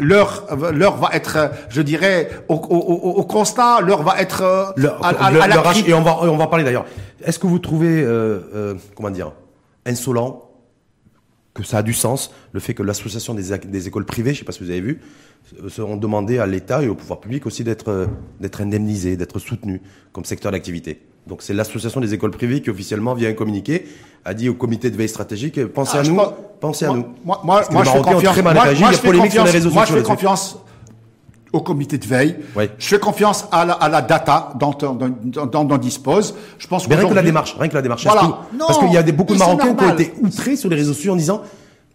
[0.00, 2.78] l'heure, l'heure va être, je dirais, au, au,
[3.20, 6.02] au, constat, l'heure va être euh, Le- à, à- le- à la le et on
[6.02, 6.84] va on va parler d'ailleurs.
[7.24, 9.32] Est-ce que vous trouvez euh, euh, comment dire
[9.86, 10.42] insolent
[11.54, 14.38] que ça a du sens, le fait que l'association des, des, écoles privées, je ne
[14.38, 15.00] sais pas si vous avez vu,
[15.68, 18.08] seront demandées à l'État et au pouvoir public aussi d'être
[18.40, 19.80] d'être indemnisés, d'être soutenus
[20.12, 21.02] comme secteur d'activité.
[21.26, 23.86] Donc c'est l'association des écoles privées qui officiellement vient communiquer,
[24.24, 26.20] a dit au comité de veille stratégique, pensez ah, à nous,
[26.60, 27.06] pensez à nous.
[27.24, 28.32] Moi, moi, moi je fais confiance.
[28.32, 30.58] Très mal moi, réagi, moi, je fais confiance, sur les réseaux moi, je fais confiance
[31.52, 32.36] au comité de veille.
[32.56, 32.64] Oui.
[32.78, 36.34] Je fais confiance à la, à la data dont, dont, dont, on dispose.
[36.58, 38.04] Je pense Mais rien que la démarche, rien que la démarche.
[38.04, 38.40] Voilà.
[38.58, 40.94] parce qu'il y a des, beaucoup de Marocains qui ont été outrés sur les réseaux
[40.94, 41.42] sociaux en disant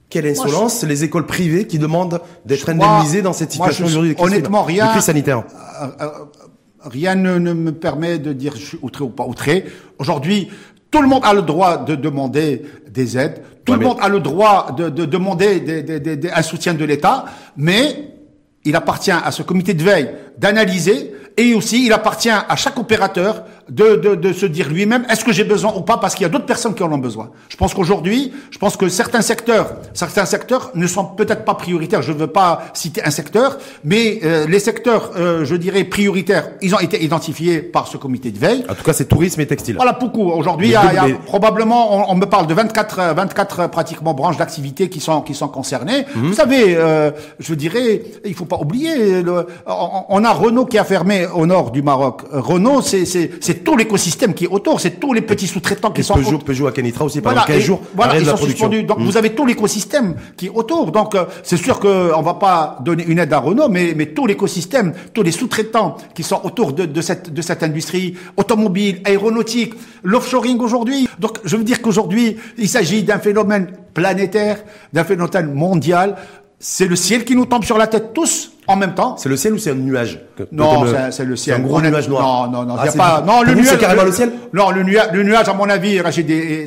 [0.10, 4.64] quelle insolence, les écoles privées qui demandent d'être indemnisées dans cette situation aujourd'hui de honnêtement,
[4.64, 5.44] rien, crise sanitaire.
[5.82, 6.10] Euh, euh,
[6.82, 9.66] rien ne, ne, me permet de dire je suis outré ou pas outré.
[10.00, 10.50] Aujourd'hui,
[10.92, 13.42] tout le monde a le droit de demander des aides.
[13.66, 16.86] Tout le monde a le droit de, de demander des, des, des, un soutien de
[16.86, 17.26] l'État,
[17.58, 18.17] mais
[18.68, 23.46] il appartient à ce comité de veille d'analyser et aussi il appartient à chaque opérateur
[23.70, 26.26] de, de, de se dire lui-même est-ce que j'ai besoin ou pas parce qu'il y
[26.26, 27.30] a d'autres personnes qui en ont besoin.
[27.50, 32.02] Je pense qu'aujourd'hui, je pense que certains secteurs, certains secteurs ne sont peut-être pas prioritaires.
[32.02, 36.52] Je ne veux pas citer un secteur, mais euh, les secteurs, euh, je dirais prioritaires,
[36.62, 38.66] ils ont été identifiés par ce comité de veille.
[38.70, 39.76] En tout cas, c'est tourisme et textile.
[39.76, 40.30] Voilà beaucoup.
[40.32, 44.14] Aujourd'hui, il y a, y a probablement, on, on, me parle de 24, 24 pratiquement
[44.14, 46.06] branches d'activité qui sont qui sont concernées.
[46.16, 46.28] Mhm.
[46.28, 50.78] Vous savez, euh, je dirais, il faut pas oublier, le, on, on, a Renault qui
[50.78, 52.22] a fermé au nord du Maroc.
[52.32, 56.16] Renault, c'est c'est tout l'écosystème qui est autour, c'est tous les petits sous-traitants qui sont
[56.16, 57.82] Peugeot, Peugeot à Kenitra aussi pendant 15 jours.
[57.96, 58.84] Voilà, ils sont suspendus.
[58.84, 59.04] Donc mm.
[59.04, 60.92] vous avez tout l'écosystème qui est autour.
[60.92, 64.08] Donc euh, c'est sûr que on va pas donner une aide à Renault, mais mais
[64.08, 69.02] tout l'écosystème, tous les sous-traitants qui sont autour de, de cette de cette industrie automobile,
[69.06, 71.08] aéronautique, l'offshoring aujourd'hui.
[71.20, 76.16] Donc je veux dire qu'aujourd'hui il s'agit d'un phénomène planétaire, d'un phénomène mondial.
[76.60, 79.16] C'est le ciel qui nous tombe sur la tête tous en même temps.
[79.18, 80.20] C'est le ciel ou c'est un nuage
[80.52, 81.56] Non, c'est le ciel.
[81.56, 82.50] un gros nuage noir.
[82.52, 82.76] Non, non, non.
[82.78, 83.24] Ah, pas.
[83.26, 83.68] Non, le nuage.
[83.70, 84.32] C'est carrément le ciel?
[84.54, 86.02] Non, le nuage, le nuage, à mon avis,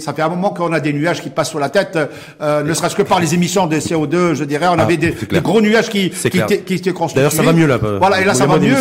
[0.00, 1.98] ça fait un moment qu'on a des nuages qui passent sur la tête,
[2.40, 4.66] euh, ne serait-ce que par les émissions de CO2, je dirais.
[4.68, 7.20] On ah, avait des, gros nuages qui, qui, étaient, constitués.
[7.20, 7.78] D'ailleurs, ça va mieux là.
[7.78, 8.76] Voilà, et là, ça va mieux.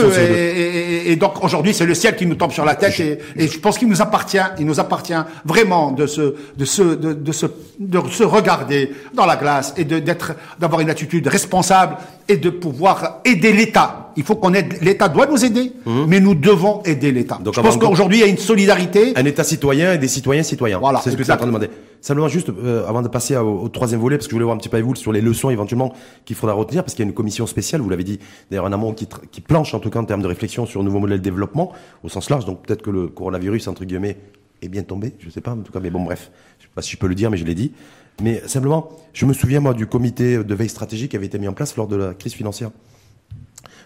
[1.06, 3.00] Et, donc aujourd'hui, c'est le ciel qui nous tombe sur la tête.
[3.00, 5.14] Et, je pense qu'il nous appartient, il nous appartient
[5.44, 7.46] vraiment de se, de se, de, se,
[7.80, 11.98] de se regarder dans la glace et d'être, d'avoir une attitude responsable
[12.30, 14.12] et de pouvoir aider l'État.
[14.16, 14.78] Il faut qu'on aide.
[14.82, 16.06] L'État doit nous aider, mmh.
[16.08, 17.40] mais nous devons aider l'État.
[17.44, 19.14] Je pense qu'aujourd'hui, il y a une solidarité.
[19.16, 20.78] Un État citoyen et des citoyens citoyens.
[20.78, 21.02] Voilà.
[21.04, 21.70] C'est ce que tu en train de demander.
[22.02, 24.60] Simplement, juste euh, avant de passer au, troisième volet, parce que je voulais voir un
[24.60, 27.10] petit peu avec vous sur les leçons éventuellement qu'il faudra retenir, parce qu'il y a
[27.10, 28.20] une commission spéciale, vous l'avez dit,
[28.50, 30.84] d'ailleurs un amont qui, qui planche en tout cas en termes de réflexion sur un
[30.84, 31.74] nouveau modèle de développement
[32.04, 32.46] au sens large.
[32.46, 34.18] Donc peut-être que le coronavirus entre guillemets
[34.62, 36.82] est bien tombé, je sais pas en tout cas, mais bon bref, je sais pas
[36.82, 37.74] si je peux le dire, mais je l'ai dit.
[38.22, 41.48] Mais simplement, je me souviens moi du comité de veille stratégique qui avait été mis
[41.48, 42.72] en place lors de la crise financière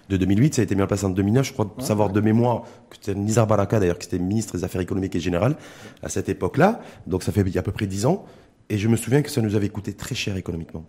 [0.09, 0.55] de 2008.
[0.55, 1.45] Ça a été mis en place en 2009.
[1.45, 4.81] Je crois savoir de mémoire que c'était Nizar Baraka d'ailleurs, qui était ministre des Affaires
[4.81, 5.55] économiques et générales
[6.01, 6.81] à cette époque-là.
[7.07, 8.25] Donc ça fait il y a à peu près dix ans.
[8.69, 10.85] Et je me souviens que ça nous avait coûté très cher économiquement.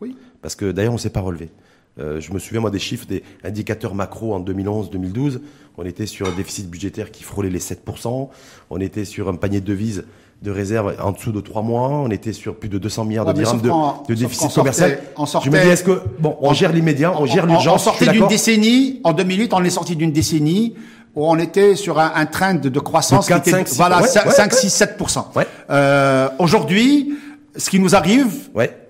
[0.00, 0.16] Oui.
[0.42, 1.50] Parce que d'ailleurs, on ne s'est pas relevé.
[1.98, 5.40] Euh, je me souviens, moi, des chiffres, des indicateurs macro en 2011-2012.
[5.76, 8.28] On était sur un déficit budgétaire qui frôlait les 7%.
[8.70, 10.04] On était sur un panier de devises
[10.42, 11.88] de réserve en dessous de trois mois.
[11.88, 14.98] On était sur plus de 200 milliards de dirhams de, déficit commercial.
[15.16, 17.82] je me dis, est-ce que, bon, on gère l'immédiat, on gère l'urgence.
[17.82, 20.74] On sortait d'une décennie, en 2008, on est sorti d'une décennie
[21.14, 24.82] où on était sur un, un trend de, croissance qui était, 5, voilà, 5, 6,
[24.98, 25.24] 7%
[25.70, 27.14] euh, Aujourd'hui,
[27.56, 28.87] ce qui nous arrive, ouais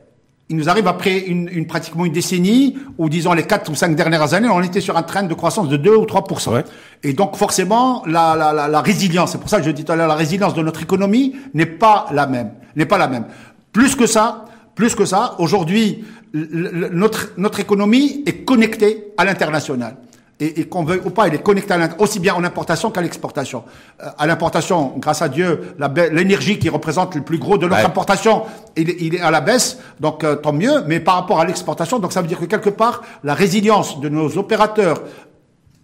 [0.51, 3.95] il nous arrive après une, une, pratiquement une décennie, ou disons les quatre ou cinq
[3.95, 6.63] dernières années, on était sur un train de croissance de 2 ou 3%
[7.03, 9.93] Et donc forcément, la, la, la, la résilience, c'est pour ça que je dis tout
[9.93, 13.27] à l'heure, la résilience de notre économie n'est pas la même, n'est pas la même.
[13.73, 19.97] Plus que ça, plus que ça, aujourd'hui, notre notre économie est connectée à l'international
[20.41, 23.65] et, et qu'on veuille ou pas, il est connecté aussi bien en importation qu'à l'exportation.
[24.03, 25.75] Euh, à l'importation, grâce à Dieu,
[26.13, 28.43] l'énergie qui représente le plus gros de notre importation,
[28.77, 30.83] il, il, est à la baisse, donc euh, tant mieux.
[30.87, 34.09] Mais par rapport à l'exportation, donc ça veut dire que quelque part, la résilience de
[34.09, 35.03] nos opérateurs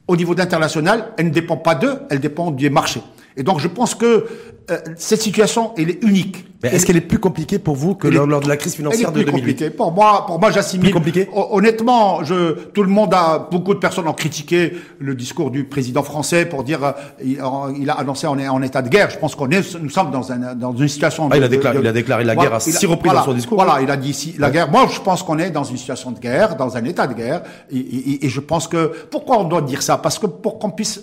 [0.07, 3.03] au niveau d'international, elle ne dépend pas d'eux, elle dépend des marchés.
[3.37, 4.27] Et donc je pense que
[4.71, 6.47] euh, cette situation, elle est unique.
[6.63, 9.21] Mais est-ce qu'elle est plus compliquée pour vous que lors, de la crise financière elle
[9.21, 10.87] est plus de 2008 Pour moi, pour moi, j'assimile.
[10.87, 11.29] Plus compliqué.
[11.35, 16.03] Honnêtement, je, tout le monde a, beaucoup de personnes ont critiqué le discours du président
[16.03, 19.11] français pour dire, euh, il, a annoncé on est en état de guerre.
[19.11, 21.29] Je pense qu'on est, nous sommes dans, un, dans une situation.
[21.31, 23.63] Ah, il a déclaré, il a déclaré la guerre à six reprises dans son discours.
[23.63, 24.71] Voilà, il a dit si, la guerre.
[24.71, 27.43] Moi, je pense qu'on est dans une situation de guerre, dans un état de guerre,
[27.71, 29.99] et, et, et je pense que pourquoi on doit dire ça?
[29.99, 31.03] Parce que pour qu'on puisse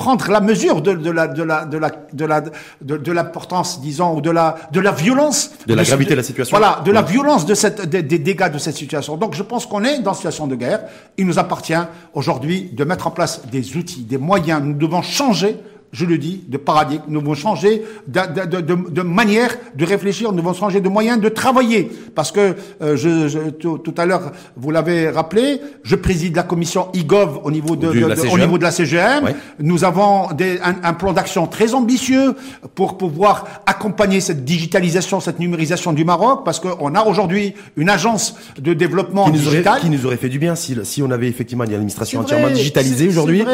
[0.00, 2.40] prendre la mesure de, de la de la de la de la
[2.80, 6.56] de, l'importance disons ou de la de la violence de la gravité de, la situation.
[6.56, 9.18] Voilà de la violence de cette des, des, dégâts de cette situation.
[9.18, 10.80] Donc je pense qu'on est dans une situation de guerre.
[11.18, 11.82] Il nous appartient
[12.14, 14.62] aujourd'hui de mettre en place des outils des moyens.
[14.64, 15.58] Nous devons changer
[15.92, 17.02] je le dis, de paradigme.
[17.08, 20.30] Nous devons changer de, de, de, de, manière de réfléchir.
[20.30, 21.90] Nous devons changer de moyens de travailler.
[22.14, 26.88] Parce que euh, je, je, tout, à l'heure, vous l'avez rappelé, je préside la commission
[26.94, 29.34] IGOV au niveau de, au niveau de la CGM.
[29.58, 32.34] Nous avons des, un, un, plan d'action très ambitieux
[32.74, 38.36] pour pouvoir accompagner cette digitalisation, cette numérisation du Maroc, parce qu'on a aujourd'hui une agence
[38.58, 41.10] de développement qui nous digital aurait, qui nous aurait fait du bien si, si on
[41.10, 43.44] avait effectivement une administration entièrement digitalisée aujourd'hui.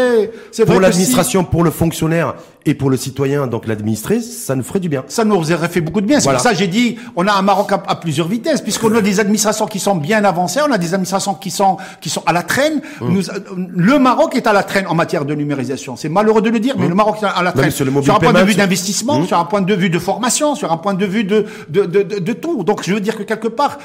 [0.66, 2.25] Pour l'administration, pour le fonctionnaire
[2.64, 5.04] et pour le citoyen, donc l'administré, ça nous ferait du bien.
[5.08, 6.20] Ça nous aurait fait beaucoup de bien.
[6.20, 9.20] C'est pour ça j'ai dit, on a un Maroc à, plusieurs vitesses, puisqu'on a des
[9.20, 12.42] administrations qui sont bien avancées, on a des administrations qui sont qui sont à la
[12.42, 12.80] traîne.
[13.00, 13.08] Mmh.
[13.08, 13.22] Nous,
[13.56, 15.96] le Maroc est à la traîne en matière de numérisation.
[15.96, 16.88] C'est malheureux de le dire, mais mmh.
[16.88, 17.70] le Maroc est à la traîne.
[17.70, 19.26] sur, un point de vue d'investissement, mmh.
[19.26, 22.02] sur un point de vue de formation, sur un point de vue de de, de,
[22.02, 22.64] de, de tout.
[22.64, 23.78] Donc je veux dire que quelque part,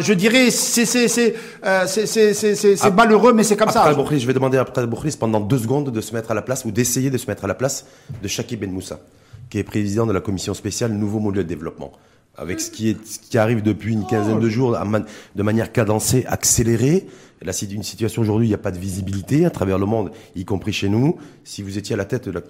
[0.00, 1.34] je dirais, c'est c'est c'est
[1.64, 3.92] euh, c'est malheureux, mais c'est comme ça.
[3.92, 6.70] je vais demander à Boukris pendant deux secondes de se mettre à la place ou
[6.70, 7.86] d'essayer de se mettre à la place
[8.22, 9.00] de Shakib Ben Moussa,
[9.50, 11.92] qui est président de la commission spéciale Nouveau modèle de développement.
[12.36, 14.78] Avec ce qui est ce qui arrive depuis une quinzaine de jours,
[15.34, 17.06] de manière cadencée, accélérée.
[17.42, 20.10] Là, c'est une situation aujourd'hui, il n'y a pas de visibilité à travers le monde,
[20.34, 21.18] y compris chez nous.
[21.44, 22.40] Si vous étiez à la tête de la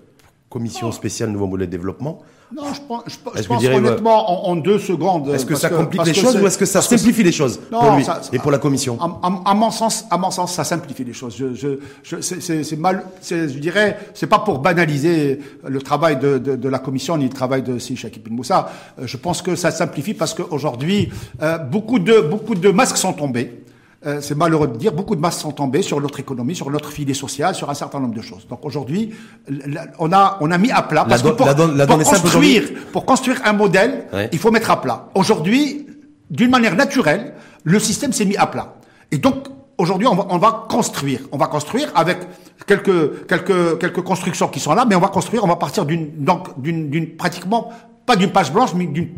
[0.49, 2.23] commission spéciale Nouveau modèle de développement,
[2.55, 5.29] non, je pense, je, pense honnêtement en, en, deux secondes.
[5.29, 8.07] Est-ce que ça complique les choses ou est-ce que ça simplifie les choses pour lui
[8.33, 11.37] et pour la commission à, mon sens, à mon sens, ça simplifie les choses.
[11.37, 11.69] Je, je,
[12.03, 12.21] je
[12.63, 17.17] c'est mal, je dirais, c'est pas pour banaliser le travail de, de, de, la commission
[17.19, 18.71] ni le travail de Si Ibn Moussa.
[18.99, 21.11] Euh, je pense que ça simplifie parce qu'aujourd'hui,
[21.43, 23.65] euh, beaucoup de beaucoup de masques sont tombés.
[24.07, 26.91] Euh, c'est malheureux de dire, beaucoup de masses sont tombées sur notre économie, sur notre
[26.91, 28.47] filet social, sur un certain nombre de choses.
[28.47, 29.13] Donc aujourd'hui,
[29.99, 31.49] on a, on a mis à plat, parce que pour,
[32.05, 35.09] construire, pour construire un modèle, il faut mettre à plat.
[35.17, 35.87] Aujourd'hui,
[36.31, 37.35] d'une manière naturelle,
[37.65, 38.77] le système s'est mis à plat.
[39.11, 41.21] Et donc, aujourd'hui, on va, on va construire.
[41.33, 42.19] On va construire avec
[42.67, 46.23] quelques, quelques, quelques constructions qui sont là, mais on va construire, on va partir d'une,
[46.25, 47.71] donc, d'une, d'une pratiquement,
[48.07, 49.09] pas d'une page blanche, mais d'une,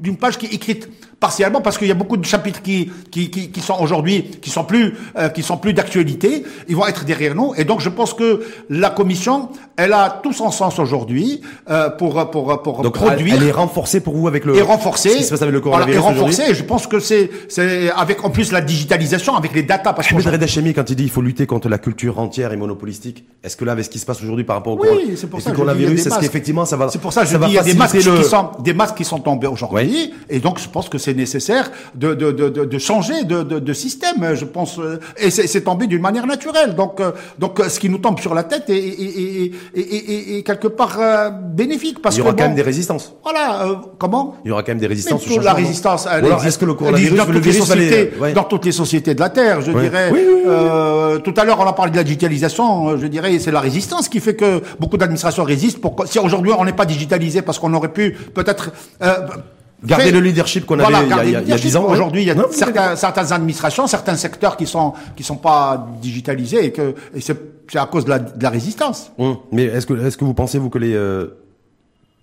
[0.00, 0.88] d'une page qui est écrite
[1.20, 4.50] partiellement parce qu'il y a beaucoup de chapitres qui qui, qui, qui sont aujourd'hui qui
[4.50, 6.44] sont plus euh, qui sont plus d'actualité.
[6.68, 7.54] Ils vont être derrière nous.
[7.56, 11.40] Et donc je pense que la commission elle a tout son sens aujourd'hui
[11.70, 15.22] euh, pour pour pour donc, produire elle, est renforcée pour vous avec le et renforcée.
[15.22, 16.54] ce avec le coronavirus et renforcée.
[16.54, 20.14] Je pense que c'est c'est avec en plus la digitalisation avec les data parce que
[20.14, 23.24] Reda Chemi quand il dit il faut lutter contre la culture entière et monopolistique.
[23.42, 25.40] Est-ce que là avec ce qui se passe aujourd'hui par rapport au oui, c'est pour
[25.40, 27.62] ça coronavirus est-ce qu'effectivement ça va c'est pour ça que je dis il y a
[27.62, 30.12] des masques qui sont des masques qui sont tombés aujourd'hui.
[30.28, 33.72] Et donc je pense que c'est nécessaire de, de, de, de changer de, de, de,
[33.72, 34.78] système, je pense.
[34.80, 36.74] Euh, et c'est tombé d'une manière naturelle.
[36.74, 40.66] Donc, euh, donc, ce qui nous tombe sur la tête est, est, est, est quelque
[40.66, 42.02] part euh, bénéfique.
[42.02, 43.14] Parce il y aura quand même des résistances.
[43.22, 43.82] Voilà.
[43.98, 45.24] comment Il y aura quand même des résistances.
[45.42, 46.08] la résistance.
[46.44, 49.60] Est-ce que le coronavirus, dans, toutes les sociétés, dans toutes les sociétés de la Terre,
[49.60, 50.10] je dirais.
[51.26, 52.96] tout à l'heure, on a parlé de la digitalisation.
[52.96, 55.80] Je dirais, c'est la résistance qui fait que beaucoup d'administrations résistent.
[55.80, 58.72] Pour, si aujourd'hui on n'est pas digitalisé parce qu'on aurait pu peut-être
[59.84, 61.84] Garder le leadership qu'on avait il y, a, il y a 10 ans.
[61.84, 66.64] Aujourd'hui, il y a certains, certaines administrations, certains secteurs qui sont qui sont pas digitalisés
[66.64, 67.36] et que et c'est
[67.74, 69.12] à cause de la, de la résistance.
[69.18, 69.36] Hum.
[69.52, 71.26] Mais est-ce que est-ce que vous pensez vous que les euh,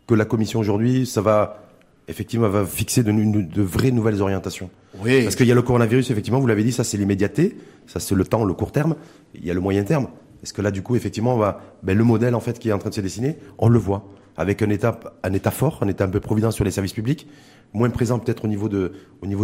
[0.07, 1.59] que la commission aujourd'hui, ça va
[2.07, 4.69] effectivement va fixer de, de vraies nouvelles orientations?
[5.03, 5.23] Oui.
[5.23, 8.15] Parce qu'il y a le coronavirus, effectivement, vous l'avez dit, ça c'est l'immédiateté, ça c'est
[8.15, 8.95] le temps, le court terme.
[9.35, 10.07] Il y a le moyen terme.
[10.43, 12.73] Est-ce que là, du coup, effectivement, on va, ben, le modèle en fait qui est
[12.73, 14.03] en train de se dessiner, on le voit
[14.37, 17.27] avec un État, un État fort, un État un peu provident sur les services publics,
[17.73, 18.93] moins présent peut-être au niveau de,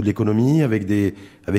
[0.04, 0.88] l'économie, avec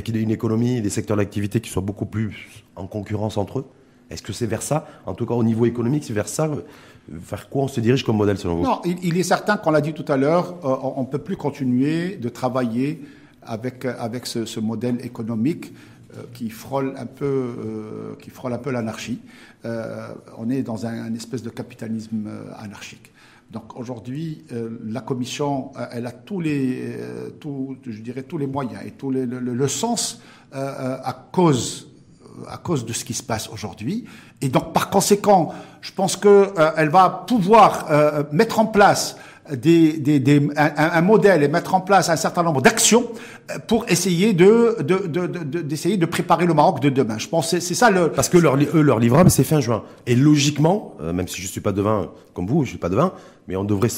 [0.09, 3.67] une économie des secteurs d'activité qui soient beaucoup plus en concurrence entre eux.
[4.11, 6.51] Est-ce que c'est vers ça En tout cas, au niveau économique, c'est vers ça
[7.09, 8.63] Vers quoi on se dirige comme modèle selon vous?
[8.65, 11.37] Non, il, est certain qu'on l'a dit tout à l'heure, euh, on ne peut plus
[11.37, 13.03] continuer de travailler
[13.43, 15.73] avec, avec ce, modèle économique
[16.17, 19.21] euh, qui frôle un peu, euh, qui frôle un peu l'anarchie.
[19.65, 22.29] on est dans un, un espèce de capitalisme
[22.59, 23.13] anarchique.
[23.51, 27.31] Donc aujourd'hui, euh, la commission, euh, elle a tous les, euh,
[27.85, 30.21] je dirais tous les moyens et tout le, le, sens
[30.53, 31.89] à cause
[32.49, 34.05] à cause de ce qui se passe aujourd'hui.
[34.41, 37.87] Et donc par conséquent, je pense que elle va pouvoir
[38.33, 39.17] mettre en place
[39.57, 43.05] des, des, des un, modèle et mettre en place un certain nombre d'actions
[43.51, 45.27] euh, pour essayer de, de, de,
[45.63, 47.19] d'essayer de, préparer le Maroc de demain.
[47.19, 48.11] Je pense c'est, c'est ça le.
[48.11, 49.83] Parce que leur, eux, leur livrable, c'est fin juin.
[50.07, 53.13] Et logiquement, euh, même si je suis pas devin comme vous, je suis pas devin,
[53.49, 53.89] mais on devrait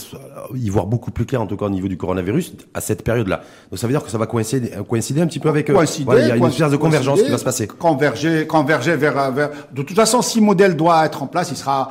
[0.55, 3.42] y voir beaucoup plus clair, en tout cas au niveau du coronavirus, à cette période-là.
[3.70, 5.68] Donc ça veut dire que ça va coïncider, coïncider un petit peu avec.
[5.68, 7.66] Euh, voilà, il y a une espèce de convergence qui va se passer.
[7.66, 9.50] Converger, converger vers, vers.
[9.72, 11.90] De toute façon, si le modèle doit être en place, il sera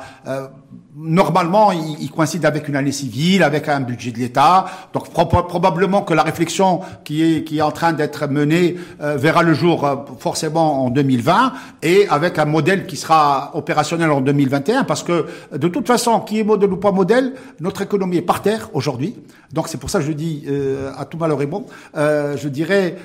[0.94, 4.66] normalement, il, coïncide avec une année civile, avec un budget de l'État.
[4.92, 9.42] Donc probablement que la réflexion qui est qui est en train d'être menée euh, verra
[9.42, 14.84] le jour euh, forcément en 2020 et avec un modèle qui sera opérationnel en 2021
[14.84, 18.42] parce que de toute façon, qui est modèle ou pas modèle, notre économie est par
[18.42, 19.16] terre aujourd'hui.
[19.52, 22.96] Donc c'est pour ça que je dis euh, à tout malheur et bon, je dirais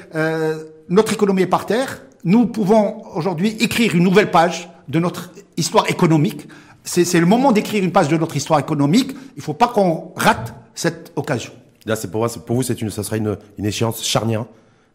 [0.90, 2.02] notre économie est par terre.
[2.24, 6.48] Nous pouvons aujourd'hui écrire une nouvelle page de notre histoire économique
[6.88, 9.12] c'est le moment d'écrire une page de notre histoire économique.
[9.36, 11.52] Il ne faut pas qu'on rate cette occasion.
[11.86, 14.46] Là, c'est pour, pour vous, c'est une, ça sera une, une échéance charnière.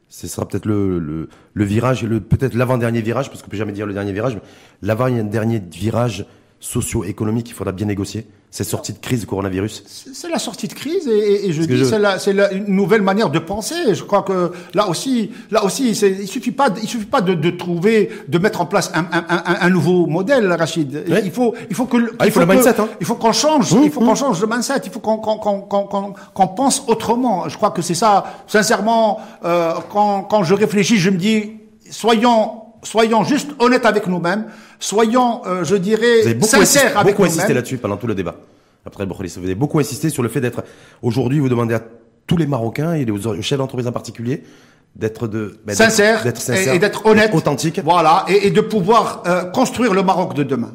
[0.08, 3.72] Ce sera peut-être le, le, le, virage, le, peut-être l'avant-dernier virage, parce qu'on peut jamais
[3.72, 4.42] dire le dernier virage, mais
[4.82, 6.26] l'avant-dernier virage
[6.60, 9.82] socio-économique qu'il faudra bien négocier cette sortie de crise du coronavirus
[10.12, 13.94] C'est la sortie de crise et, et je dis c'est une nouvelle manière de penser.
[13.94, 17.50] Je crois que là aussi, là aussi, il suffit pas, il suffit pas de, de,
[17.50, 21.02] trouver, de mettre en place un, un, un, un nouveau modèle, Rachid.
[21.24, 22.78] Il faut, il faut que, ah, il, faut, le mindset.
[22.78, 22.88] Hein.
[23.00, 24.82] Il faut qu'on change, il faut qu'on change le mindset.
[24.84, 27.48] Il faut qu'on qu'on qu'on qu'on pense autrement.
[27.48, 28.24] Je crois que c'est ça.
[28.46, 31.52] Sincèrement, euh, quand quand je réfléchis, je me dis,
[31.90, 34.46] soyons soyons juste honnêtes avec nous-mêmes,
[34.78, 37.06] soyons, euh, je dirais, sincères insisté, avec nous-mêmes.
[37.06, 38.36] beaucoup insisté là-dessus pendant tout le débat.
[38.84, 40.64] Après le vous avez beaucoup insisté sur le fait d'être,
[41.02, 41.82] aujourd'hui, vous demandez à
[42.26, 44.42] tous les Marocains et aux chefs d'entreprise en particulier,
[44.96, 49.94] d'être de ben, sincère, et, d'être honnête, authentique, voilà, et, et de pouvoir euh, construire
[49.94, 50.72] le Maroc de demain.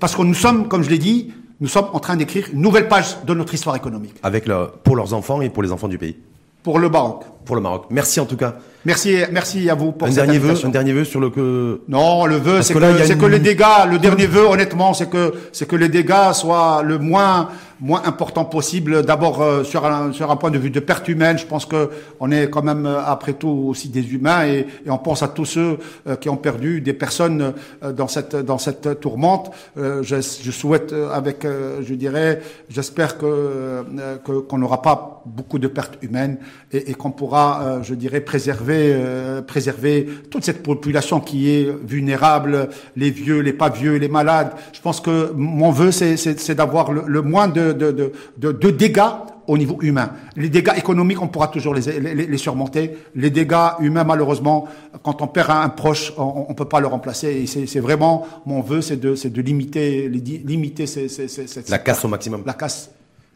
[0.00, 2.88] Parce que nous sommes, comme je l'ai dit, nous sommes en train d'écrire une nouvelle
[2.88, 4.14] page de notre histoire économique.
[4.22, 6.16] Avec le, pour leurs enfants et pour les enfants du pays.
[6.62, 7.24] Pour le Maroc.
[7.44, 7.86] Pour le Maroc.
[7.90, 8.54] Merci en tout cas.
[8.84, 11.82] Merci, merci à vous pour un cette dernier vœu, un dernier vœu sur le que.
[11.88, 15.34] Non, le vœu, c'est que, c'est que les dégâts, le dernier vœu, honnêtement, c'est que,
[15.52, 17.48] c'est que les dégâts soient le moins,
[17.82, 19.02] moins important possible.
[19.02, 21.90] D'abord euh, sur un, sur un point de vue de perte humaine, je pense que
[22.20, 25.28] on est quand même euh, après tout aussi des humains et, et on pense à
[25.28, 27.52] tous ceux euh, qui ont perdu des personnes
[27.82, 29.52] dans cette dans cette tourmente.
[29.76, 33.84] je, je souhaite avec, je dirais, j'espère que
[34.24, 36.38] qu'on n'aura pas beaucoup de pertes humaines
[36.72, 42.68] et, et qu'on pourra, je dirais, préserver euh, préserver, toute cette population qui est vulnérable,
[42.96, 44.52] les vieux, les pas vieux, les malades.
[44.72, 49.00] Je pense que mon vœu, c'est d'avoir le, moins de, de, de, dégâts
[49.46, 50.10] au niveau humain.
[50.36, 52.96] Les dégâts économiques, on pourra toujours les, les, surmonter.
[53.14, 54.68] Les dégâts humains, malheureusement,
[55.02, 57.28] quand on perd un, proche, on ne peut pas le remplacer.
[57.28, 62.42] Et c'est vraiment mon vœu, c'est de, de limiter, limiter cette la casse au maximum.
[62.46, 62.90] La casse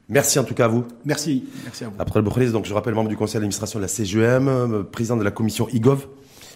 [0.08, 0.84] Merci en tout cas à vous.
[1.04, 1.94] Merci, merci à vous.
[1.98, 5.24] Après le donc je rappelle membre du conseil d'administration de la CGM, euh, président de
[5.24, 6.06] la commission IGOV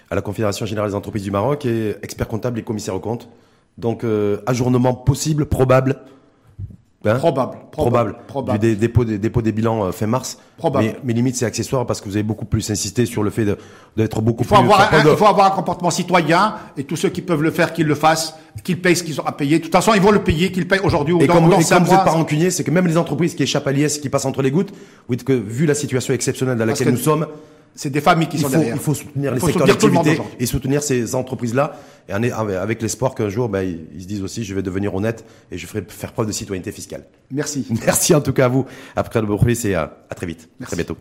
[0.08, 3.28] à la Confédération Générale des Entreprises du Maroc et expert comptable et commissaire aux comptes.
[3.76, 5.96] Donc euh, ajournement possible, probable
[7.02, 10.36] Hein probable, probable, probable, Du dépôt, des, dépôt des bilans euh, fin mars.
[10.58, 10.84] Probable.
[10.84, 13.46] Mais, mais limite, c'est accessoire parce que vous avez beaucoup plus insisté sur le fait
[13.96, 14.64] d'être beaucoup il faut plus.
[14.64, 17.72] Avoir un, Il faut avoir un comportement citoyen et tous ceux qui peuvent le faire,
[17.72, 19.58] qu'ils le fassent, qu'ils payent ce qu'ils ont à payer.
[19.58, 21.58] De toute façon, ils vont le payer, qu'ils payent aujourd'hui ou et dans, comme, dans
[21.58, 23.98] et comme vous n'êtes pas rancunier, c'est que même les entreprises qui échappent à l'IS,
[23.98, 24.72] qui passent entre les gouttes,
[25.08, 27.26] vous dites que vu la situation exceptionnelle dans laquelle nous sommes,
[27.74, 28.74] c'est des familles qui il sont faut, derrière.
[28.74, 31.76] Il faut soutenir les secteurs d'activité et soutenir ces entreprises-là,
[32.08, 33.62] et avec l'espoir qu'un jour, ben,
[33.94, 36.72] ils se disent aussi, je vais devenir honnête et je ferai faire preuve de citoyenneté
[36.72, 37.04] fiscale.
[37.30, 37.66] Merci.
[37.86, 38.66] Merci en tout cas à vous.
[38.96, 40.74] Après le bruit, c'est à, à très vite, Merci.
[40.74, 40.98] très bientôt.